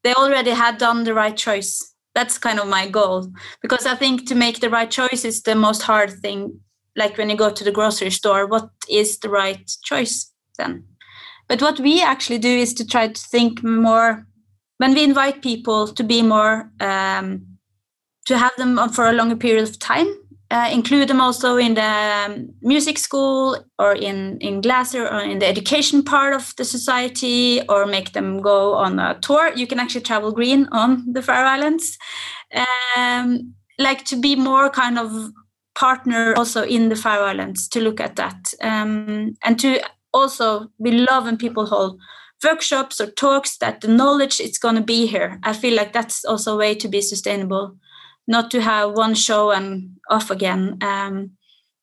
they 0.04 0.14
already 0.14 0.50
had 0.50 0.78
done 0.78 1.04
the 1.04 1.14
right 1.14 1.36
choice. 1.36 1.94
That's 2.14 2.38
kind 2.38 2.60
of 2.60 2.68
my 2.68 2.88
goal 2.88 3.32
because 3.60 3.86
i 3.86 3.96
think 3.96 4.28
to 4.28 4.36
make 4.36 4.60
the 4.60 4.70
right 4.70 4.90
choice 4.90 5.24
is 5.24 5.42
the 5.42 5.56
most 5.56 5.82
hard 5.82 6.12
thing. 6.22 6.60
Like 6.94 7.18
when 7.18 7.28
you 7.28 7.36
go 7.36 7.50
to 7.50 7.64
the 7.64 7.72
grocery 7.72 8.10
store 8.10 8.46
what 8.46 8.68
is 8.88 9.18
the 9.18 9.28
right 9.28 9.68
choice 9.82 10.30
then? 10.58 10.84
But 11.48 11.60
what 11.60 11.80
we 11.80 12.02
actually 12.02 12.38
do 12.38 12.48
is 12.48 12.72
to 12.74 12.86
try 12.86 13.08
to 13.08 13.20
think 13.20 13.64
more 13.64 14.26
when 14.78 14.94
we 14.94 15.02
invite 15.02 15.42
people 15.42 15.88
to 15.88 16.04
be 16.04 16.22
more 16.22 16.70
um, 16.80 17.46
to 18.26 18.38
have 18.38 18.52
them 18.56 18.88
for 18.90 19.08
a 19.08 19.12
longer 19.12 19.36
period 19.36 19.68
of 19.68 19.78
time 19.78 20.08
uh, 20.54 20.68
include 20.70 21.08
them 21.08 21.20
also 21.20 21.56
in 21.56 21.74
the 21.74 21.82
um, 21.82 22.48
music 22.62 22.96
school 22.96 23.58
or 23.78 23.92
in 23.92 24.38
in 24.38 24.60
Glaser 24.60 25.04
or 25.08 25.20
in 25.20 25.40
the 25.40 25.48
education 25.48 26.02
part 26.02 26.32
of 26.32 26.54
the 26.56 26.64
society 26.64 27.60
or 27.68 27.86
make 27.86 28.12
them 28.12 28.40
go 28.40 28.74
on 28.74 28.98
a 29.00 29.18
tour. 29.20 29.52
You 29.56 29.66
can 29.66 29.80
actually 29.80 30.02
travel 30.02 30.32
green 30.32 30.68
on 30.70 31.12
the 31.12 31.22
Faroe 31.22 31.48
Islands. 31.48 31.98
Um, 32.96 33.54
like 33.78 34.04
to 34.04 34.16
be 34.16 34.36
more 34.36 34.70
kind 34.70 34.98
of 34.98 35.32
partner 35.74 36.34
also 36.36 36.62
in 36.62 36.88
the 36.88 36.96
Faroe 36.96 37.26
Islands 37.26 37.68
to 37.68 37.80
look 37.80 38.00
at 38.00 38.14
that 38.14 38.54
um, 38.62 39.34
and 39.42 39.58
to 39.58 39.80
also 40.12 40.68
we 40.78 40.92
love 40.92 41.24
when 41.24 41.36
people 41.36 41.66
hold 41.66 41.98
workshops 42.44 43.00
or 43.00 43.06
talks 43.06 43.56
that 43.56 43.80
the 43.80 43.88
knowledge 43.88 44.38
is 44.38 44.58
going 44.58 44.76
to 44.76 44.82
be 44.82 45.06
here. 45.06 45.40
I 45.42 45.52
feel 45.52 45.74
like 45.74 45.92
that's 45.92 46.24
also 46.24 46.54
a 46.54 46.58
way 46.58 46.74
to 46.76 46.88
be 46.88 47.00
sustainable 47.00 47.76
not 48.26 48.50
to 48.50 48.60
have 48.60 48.92
one 48.92 49.14
show 49.14 49.50
and 49.50 49.96
off 50.10 50.30
again, 50.30 50.78
um, 50.82 51.30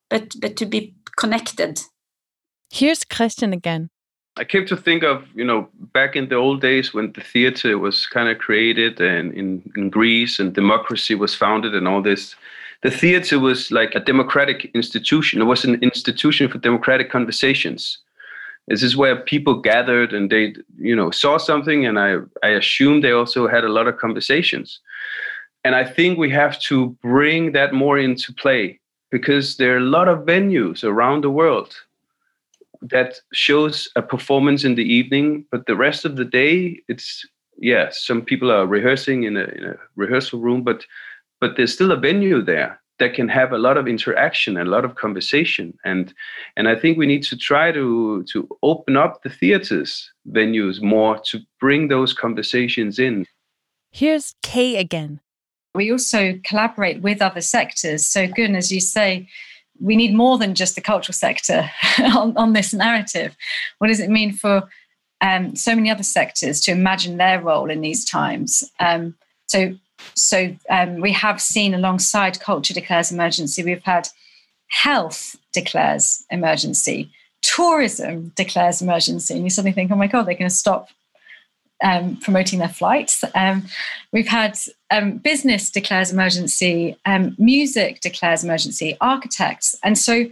but 0.09 0.33
but 0.39 0.55
to 0.57 0.65
be 0.65 0.95
connected. 1.17 1.81
Here's 2.71 3.03
Christian 3.03 3.53
again. 3.53 3.89
I 4.37 4.45
came 4.45 4.65
to 4.67 4.77
think 4.77 5.03
of 5.03 5.27
you 5.35 5.43
know 5.43 5.69
back 5.93 6.15
in 6.15 6.29
the 6.29 6.35
old 6.35 6.61
days 6.61 6.93
when 6.93 7.11
the 7.11 7.21
theater 7.21 7.77
was 7.77 8.07
kind 8.07 8.29
of 8.29 8.37
created 8.37 8.99
and 9.01 9.33
in, 9.33 9.61
in 9.75 9.89
Greece 9.89 10.39
and 10.39 10.53
democracy 10.53 11.15
was 11.15 11.35
founded 11.35 11.75
and 11.75 11.87
all 11.87 12.01
this. 12.01 12.35
The 12.83 12.91
theater 12.91 13.39
was 13.39 13.69
like 13.69 13.93
a 13.93 13.99
democratic 13.99 14.71
institution. 14.73 15.39
It 15.39 15.45
was 15.45 15.63
an 15.63 15.75
institution 15.83 16.49
for 16.49 16.57
democratic 16.57 17.11
conversations. 17.11 17.99
This 18.67 18.81
is 18.81 18.97
where 18.97 19.15
people 19.15 19.59
gathered 19.59 20.13
and 20.13 20.31
they, 20.31 20.55
you 20.77 20.95
know, 20.95 21.11
saw 21.11 21.37
something, 21.37 21.85
and 21.85 21.99
I, 21.99 22.17
I 22.41 22.49
assume 22.49 23.01
they 23.01 23.11
also 23.11 23.47
had 23.47 23.63
a 23.63 23.69
lot 23.69 23.87
of 23.87 23.97
conversations 23.97 24.79
and 25.63 25.75
I 25.75 25.85
think 25.85 26.17
we 26.17 26.29
have 26.31 26.59
to 26.61 26.89
bring 27.01 27.51
that 27.51 27.73
more 27.73 27.97
into 27.97 28.33
play 28.33 28.79
because 29.11 29.57
there 29.57 29.75
are 29.75 29.77
a 29.77 29.81
lot 29.97 30.07
of 30.07 30.25
venues 30.25 30.83
around 30.83 31.23
the 31.23 31.29
world 31.29 31.75
that 32.81 33.19
shows 33.33 33.89
a 33.95 34.01
performance 34.01 34.63
in 34.63 34.75
the 34.75 34.93
evening, 34.93 35.45
but 35.51 35.65
the 35.67 35.75
rest 35.75 36.03
of 36.03 36.15
the 36.15 36.25
day, 36.25 36.81
it's 36.87 37.25
yeah, 37.57 37.89
some 37.91 38.23
people 38.23 38.51
are 38.51 38.65
rehearsing 38.65 39.23
in 39.23 39.37
a, 39.37 39.43
in 39.43 39.63
a 39.65 39.75
rehearsal 39.95 40.39
room, 40.39 40.63
but 40.63 40.85
but 41.39 41.57
there's 41.57 41.73
still 41.73 41.91
a 41.91 41.97
venue 41.97 42.41
there 42.41 42.79
that 42.97 43.13
can 43.13 43.27
have 43.27 43.51
a 43.51 43.57
lot 43.57 43.77
of 43.77 43.87
interaction 43.87 44.57
and 44.57 44.67
a 44.67 44.71
lot 44.71 44.85
of 44.85 44.95
conversation. 44.95 45.77
And 45.83 46.13
and 46.55 46.67
i 46.67 46.75
think 46.75 46.97
we 46.97 47.05
need 47.05 47.23
to 47.23 47.37
try 47.37 47.71
to 47.71 48.23
to 48.31 48.47
open 48.63 48.97
up 48.97 49.21
the 49.21 49.29
theaters 49.29 50.11
venues 50.29 50.81
more 50.81 51.19
to 51.29 51.39
bring 51.59 51.87
those 51.87 52.13
conversations 52.13 52.97
in. 52.97 53.27
Here's 53.91 54.33
kay 54.41 54.77
again 54.77 55.19
we 55.73 55.91
also 55.91 56.39
collaborate 56.43 57.01
with 57.01 57.21
other 57.21 57.41
sectors. 57.41 58.05
So, 58.05 58.27
good 58.27 58.51
as 58.51 58.71
you 58.71 58.79
say, 58.79 59.27
we 59.79 59.95
need 59.95 60.13
more 60.13 60.37
than 60.37 60.55
just 60.55 60.75
the 60.75 60.81
cultural 60.81 61.13
sector 61.13 61.69
on, 61.99 62.37
on 62.37 62.53
this 62.53 62.73
narrative. 62.73 63.35
What 63.79 63.87
does 63.87 63.99
it 63.99 64.09
mean 64.09 64.33
for 64.33 64.69
um, 65.21 65.55
so 65.55 65.75
many 65.75 65.89
other 65.89 66.03
sectors 66.03 66.61
to 66.61 66.71
imagine 66.71 67.17
their 67.17 67.41
role 67.41 67.69
in 67.69 67.81
these 67.81 68.05
times? 68.05 68.63
Um, 68.79 69.15
so, 69.47 69.75
so 70.15 70.55
um, 70.69 71.01
we 71.01 71.11
have 71.13 71.41
seen 71.41 71.73
alongside 71.73 72.39
culture 72.39 72.73
declares 72.73 73.11
emergency, 73.11 73.63
we've 73.63 73.83
had 73.83 74.09
health 74.67 75.35
declares 75.51 76.23
emergency, 76.29 77.11
tourism 77.41 78.31
declares 78.35 78.81
emergency, 78.81 79.33
and 79.35 79.43
you 79.43 79.49
suddenly 79.49 79.73
think, 79.73 79.91
oh 79.91 79.95
my 79.95 80.07
god, 80.07 80.23
they're 80.23 80.35
going 80.35 80.49
to 80.49 80.55
stop 80.55 80.89
um, 81.81 82.17
promoting 82.17 82.59
their 82.59 82.69
flights. 82.69 83.23
Um, 83.35 83.65
we've 84.11 84.27
had 84.27 84.57
um, 84.89 85.17
business 85.17 85.69
declares 85.69 86.11
emergency, 86.11 86.97
um, 87.05 87.35
music 87.37 88.01
declares 88.01 88.43
emergency, 88.43 88.97
architects, 89.01 89.75
and 89.83 89.97
so 89.97 90.25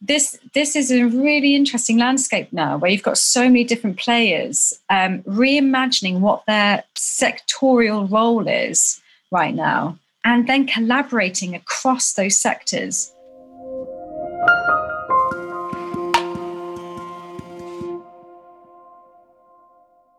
this 0.00 0.38
this 0.54 0.76
is 0.76 0.90
a 0.90 1.04
really 1.04 1.54
interesting 1.54 1.98
landscape 1.98 2.52
now, 2.52 2.76
where 2.76 2.90
you've 2.90 3.02
got 3.02 3.18
so 3.18 3.44
many 3.44 3.64
different 3.64 3.98
players 3.98 4.78
um, 4.90 5.22
reimagining 5.22 6.20
what 6.20 6.44
their 6.46 6.84
sectorial 6.94 8.10
role 8.10 8.46
is 8.46 9.00
right 9.30 9.54
now, 9.54 9.98
and 10.24 10.46
then 10.46 10.66
collaborating 10.66 11.54
across 11.54 12.12
those 12.12 12.38
sectors. 12.38 13.12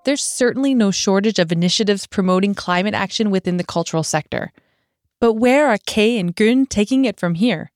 There's 0.07 0.23
certainly 0.23 0.73
no 0.73 0.89
shortage 0.89 1.37
of 1.37 1.51
initiatives 1.51 2.07
promoting 2.07 2.55
climate 2.55 2.93
action 2.93 3.29
within 3.29 3.57
the 3.57 3.65
cultural 3.65 4.03
sector. 4.03 4.53
But 5.19 5.33
where 5.33 5.67
are 5.67 5.77
Kay 5.85 6.17
and 6.17 6.33
Gunn 6.33 6.65
taking 6.65 7.03
it 7.03 7.19
from 7.19 7.35
here? 7.35 7.71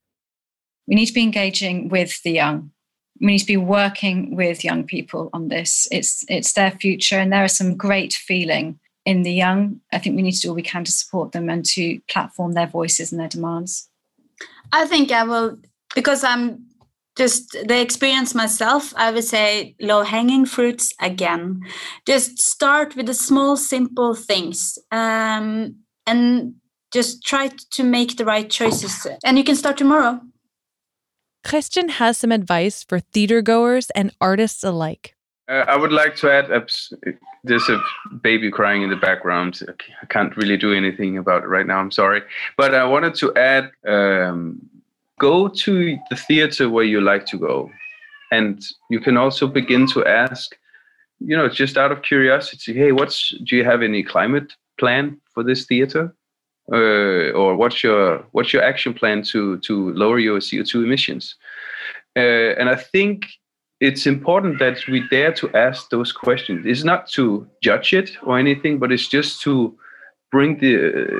We 0.88 0.96
need 0.96 1.08
to 1.08 1.14
be 1.14 1.24
engaging 1.24 1.90
with 1.90 2.24
the 2.24 2.32
young. 2.32 2.72
We 3.20 3.34
need 3.34 3.40
to 3.40 3.46
be 3.46 3.58
working 3.58 4.34
with 4.34 4.64
young 4.64 4.86
people 4.86 5.30
on 5.34 5.50
this. 5.50 5.90
It's 5.92 6.24
it's 6.30 6.54
their 6.54 6.72
future, 6.72 7.20
and 7.20 7.34
there 7.34 7.44
is 7.44 7.58
some 7.58 7.76
great 7.76 8.14
feeling 8.14 8.80
in 9.06 9.24
the 9.24 9.34
young. 9.34 9.82
I 9.92 9.98
think 9.98 10.16
we 10.16 10.22
need 10.22 10.36
to 10.36 10.40
do 10.40 10.50
all 10.52 10.56
we 10.56 10.62
can 10.62 10.86
to 10.86 10.92
support 10.94 11.34
them 11.34 11.50
and 11.50 11.66
to 11.66 12.00
platform 12.08 12.54
their 12.54 12.68
voices 12.68 13.12
and 13.12 13.20
their 13.20 13.28
demands. 13.28 13.90
I 14.72 14.88
think 14.88 15.12
I 15.12 15.26
will 15.26 15.58
because 15.96 16.24
I'm 16.24 16.66
just 17.18 17.52
the 17.68 17.80
experience 17.82 18.34
myself 18.34 18.94
i 18.96 19.12
would 19.12 19.24
say 19.24 19.76
low 19.82 20.04
hanging 20.04 20.46
fruits 20.46 20.94
again. 21.00 21.62
Just 22.06 22.40
start 22.40 22.96
with 22.96 23.06
the 23.08 23.14
small 23.14 23.58
simple 23.58 24.16
things 24.16 24.78
um, 24.92 25.76
and 26.06 26.56
just 26.94 27.24
try 27.24 27.50
to 27.72 27.84
make 27.84 28.18
the 28.18 28.26
right 28.26 28.50
choices. 28.50 29.08
And 29.24 29.38
you 29.38 29.44
can 29.44 29.56
start 29.56 29.78
tomorrow. 29.78 30.20
Christian 31.44 31.90
has 31.90 32.18
some 32.18 32.32
advice 32.32 32.84
for 32.84 33.00
theater 33.00 33.42
goers 33.42 33.90
and 33.92 34.12
artists 34.22 34.64
alike. 34.64 35.16
Uh, 35.50 35.66
i 35.68 35.76
would 35.76 35.92
like 35.92 36.16
to 36.16 36.32
add 36.32 36.46
there's 37.44 37.70
a 37.70 37.82
baby 38.22 38.52
crying 38.52 38.84
in 38.84 38.92
the 38.92 38.96
background. 38.96 39.60
I 40.04 40.06
can't 40.06 40.38
really 40.38 40.56
do 40.56 40.72
anything 40.72 41.18
about 41.18 41.44
it 41.44 41.48
right 41.48 41.66
now 41.66 41.80
i'm 41.80 41.92
sorry. 41.92 42.22
But 42.58 42.76
i 42.76 42.84
wanted 42.84 43.16
to 43.16 43.34
add 43.36 43.72
um, 43.88 44.62
go 45.22 45.48
to 45.48 45.98
the 46.10 46.16
theater 46.16 46.68
where 46.68 46.84
you 46.84 47.00
like 47.00 47.26
to 47.28 47.38
go. 47.38 47.70
And 48.32 48.60
you 48.90 49.00
can 49.00 49.18
also 49.18 49.46
begin 49.48 49.86
to 49.94 50.04
ask, 50.06 50.58
you 51.20 51.38
know, 51.38 51.48
just 51.48 51.78
out 51.78 51.92
of 51.92 52.02
curiosity, 52.02 52.74
hey, 52.74 52.92
what's 52.92 53.30
do 53.46 53.56
you 53.56 53.64
have 53.64 53.84
any 53.84 54.02
climate 54.04 54.54
plan 54.80 55.22
for 55.34 55.44
this 55.44 55.66
theater? 55.66 56.16
Uh, 56.72 57.32
or 57.42 57.56
what's 57.56 57.84
your 57.84 58.26
what's 58.32 58.54
your 58.54 58.64
action 58.64 58.94
plan 58.94 59.22
to 59.32 59.60
to 59.60 59.94
lower 59.94 60.20
your 60.20 60.40
CO2 60.40 60.84
emissions? 60.84 61.36
Uh, 62.16 62.52
and 62.60 62.68
I 62.70 62.76
think 62.76 63.26
it's 63.80 64.06
important 64.06 64.60
that 64.60 64.78
we 64.88 65.00
dare 65.10 65.34
to 65.34 65.50
ask 65.68 65.90
those 65.90 66.12
questions. 66.12 66.66
It's 66.66 66.84
not 66.84 67.10
to 67.18 67.48
judge 67.62 67.94
it 67.94 68.10
or 68.24 68.38
anything, 68.38 68.80
but 68.80 68.92
it's 68.92 69.08
just 69.08 69.42
to 69.42 69.76
bring 70.32 70.60
the 70.60 70.74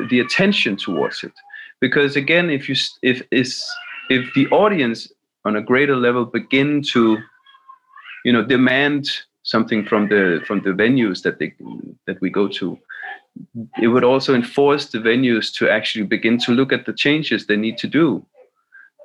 the 0.10 0.20
attention 0.20 0.78
towards 0.78 1.24
it. 1.24 1.34
Because 1.82 2.16
again, 2.16 2.50
if 2.50 2.70
you 2.70 2.76
if 3.02 3.22
is 3.32 3.66
if 4.12 4.34
the 4.34 4.48
audience 4.50 5.12
on 5.46 5.56
a 5.56 5.62
greater 5.62 5.96
level 5.96 6.26
begin 6.26 6.82
to 6.94 7.18
you 8.26 8.34
know 8.34 8.44
demand 8.44 9.10
something 9.44 9.86
from 9.86 10.10
the 10.10 10.42
from 10.46 10.62
the 10.66 10.74
venues 10.84 11.24
that 11.24 11.40
they 11.40 11.54
that 12.08 12.20
we 12.22 12.30
go 12.30 12.48
to 12.48 12.78
it 13.82 13.88
would 13.88 14.04
also 14.04 14.36
enforce 14.36 14.88
the 14.88 14.98
venues 14.98 15.54
to 15.58 15.70
actually 15.70 16.06
begin 16.06 16.38
to 16.38 16.52
look 16.52 16.74
at 16.74 16.86
the 16.86 16.94
changes 16.94 17.46
they 17.46 17.56
need 17.56 17.78
to 17.78 17.88
do. 17.88 18.26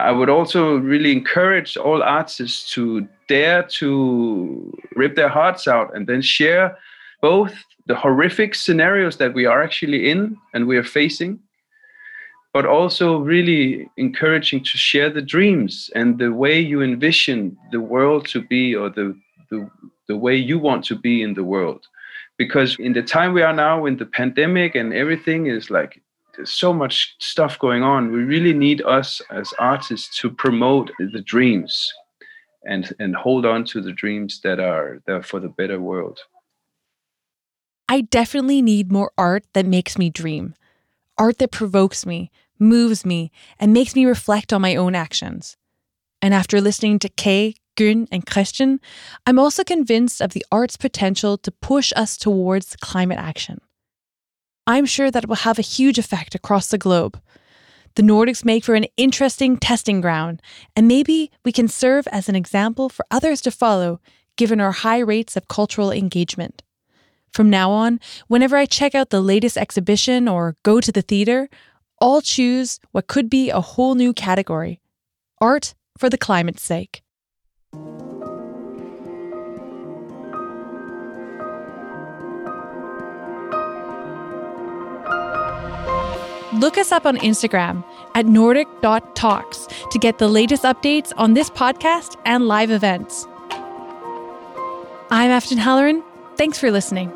I 0.01 0.12
would 0.12 0.29
also 0.29 0.77
really 0.77 1.12
encourage 1.12 1.77
all 1.77 2.03
artists 2.03 2.73
to 2.75 3.09
dare 3.29 3.62
to 3.81 4.77
rip 4.95 5.16
their 5.16 5.29
hearts 5.29 5.66
out 5.66 5.95
and 5.95 6.07
then 6.07 6.21
share 6.21 6.77
both 7.23 7.55
the 7.87 7.95
horrific 7.95 8.55
scenarios 8.55 9.16
that 9.16 9.33
we 9.33 9.47
are 9.47 9.62
actually 9.62 10.11
in 10.11 10.37
and 10.53 10.66
we 10.66 10.77
are 10.77 10.85
facing, 10.85 11.38
but 12.57 12.64
also 12.64 13.19
really 13.19 13.87
encouraging 13.99 14.64
to 14.64 14.79
share 14.79 15.11
the 15.11 15.21
dreams 15.21 15.90
and 15.95 16.19
the 16.19 16.33
way 16.33 16.59
you 16.59 16.81
envision 16.81 17.55
the 17.71 17.83
world 17.83 18.27
to 18.27 18.40
be 18.40 18.75
or 18.75 18.88
the, 18.88 19.14
the, 19.51 19.69
the 20.09 20.16
way 20.16 20.35
you 20.35 20.59
want 20.59 20.83
to 20.83 20.97
be 20.97 21.21
in 21.21 21.35
the 21.35 21.45
world. 21.45 21.87
Because 22.38 22.79
in 22.79 22.95
the 22.95 23.03
time 23.03 23.35
we 23.35 23.42
are 23.42 23.53
now, 23.53 23.85
in 23.85 23.99
the 23.99 24.07
pandemic 24.07 24.75
and 24.75 24.95
everything 24.95 25.49
is 25.49 25.69
like, 25.69 26.01
there's 26.35 26.51
so 26.51 26.73
much 26.73 27.14
stuff 27.19 27.59
going 27.59 27.83
on. 27.83 28.11
We 28.11 28.21
really 28.21 28.55
need 28.55 28.81
us 28.87 29.21
as 29.31 29.53
artists 29.59 30.19
to 30.21 30.31
promote 30.31 30.90
the 30.99 31.21
dreams 31.21 31.92
and, 32.64 32.90
and 32.99 33.14
hold 33.14 33.45
on 33.45 33.66
to 33.66 33.83
the 33.83 33.92
dreams 33.92 34.40
that 34.45 34.61
are 34.61 35.03
there 35.07 35.23
for 35.23 35.40
the 35.40 35.51
better 35.51 35.79
world. 35.79 36.21
I 37.87 38.01
definitely 38.01 38.62
need 38.62 38.90
more 38.90 39.12
art 39.19 39.45
that 39.53 39.66
makes 39.66 39.99
me 39.99 40.09
dream, 40.09 40.55
art 41.19 41.37
that 41.37 41.51
provokes 41.51 42.07
me, 42.07 42.31
moves 42.59 43.05
me, 43.05 43.31
and 43.59 43.73
makes 43.73 43.95
me 43.95 44.07
reflect 44.07 44.53
on 44.53 44.62
my 44.62 44.77
own 44.77 44.95
actions. 44.95 45.57
And 46.23 46.33
after 46.33 46.61
listening 46.61 46.99
to 47.01 47.09
Kay, 47.09 47.55
Gunn, 47.77 48.09
and 48.11 48.27
Christian, 48.27 48.81
I'm 49.27 49.38
also 49.38 49.62
convinced 49.62 50.21
of 50.21 50.33
the 50.33 50.45
art's 50.51 50.77
potential 50.77 51.37
to 51.38 51.51
push 51.51 51.92
us 51.95 52.16
towards 52.16 52.77
climate 52.77 53.19
action. 53.19 53.61
I'm 54.66 54.87
sure 54.87 55.11
that 55.11 55.25
it 55.25 55.29
will 55.29 55.37
have 55.37 55.59
a 55.59 55.62
huge 55.62 55.99
effect 55.99 56.35
across 56.35 56.69
the 56.69 56.79
globe. 56.79 57.21
The 57.95 58.03
Nordics 58.03 58.45
make 58.45 58.64
for 58.64 58.75
an 58.75 58.87
interesting 58.97 59.57
testing 59.57 60.01
ground, 60.01 60.42
and 60.75 60.88
maybe 60.88 61.31
we 61.45 61.53
can 61.53 61.69
serve 61.69 62.07
as 62.09 62.29
an 62.29 62.37
example 62.37 62.88
for 62.88 63.07
others 63.11 63.40
to 63.42 63.51
follow 63.51 64.01
given 64.37 64.61
our 64.61 64.73
high 64.73 64.99
rates 64.99 65.37
of 65.37 65.49
cultural 65.49 65.90
engagement. 65.90 66.62
From 67.33 67.51
now 67.51 67.71
on, 67.71 68.01
whenever 68.29 68.57
I 68.57 68.66
check 68.66 68.95
out 68.95 69.11
the 69.11 69.21
latest 69.21 69.57
exhibition 69.57 70.29
or 70.29 70.57
go 70.62 70.81
to 70.81 70.92
the 70.92 71.03
theatre, 71.03 71.49
I'll 72.00 72.20
choose 72.20 72.78
what 72.92 73.06
could 73.06 73.30
be 73.30 73.50
a 73.50 73.61
whole 73.61 73.94
new 73.94 74.12
category 74.12 74.80
art 75.40 75.74
for 75.98 76.11
the 76.11 76.18
climate's 76.18 76.62
sake. 76.62 77.02
Look 86.52 86.78
us 86.78 86.90
up 86.90 87.04
on 87.04 87.18
Instagram 87.18 87.85
at 88.14 88.26
nordic.talks 88.26 89.68
to 89.90 89.98
get 89.98 90.18
the 90.18 90.28
latest 90.28 90.62
updates 90.62 91.12
on 91.18 91.35
this 91.35 91.50
podcast 91.50 92.16
and 92.24 92.48
live 92.48 92.70
events. 92.70 93.26
I'm 95.11 95.30
Afton 95.30 95.59
Halloran. 95.59 96.02
Thanks 96.37 96.59
for 96.59 96.70
listening. 96.70 97.12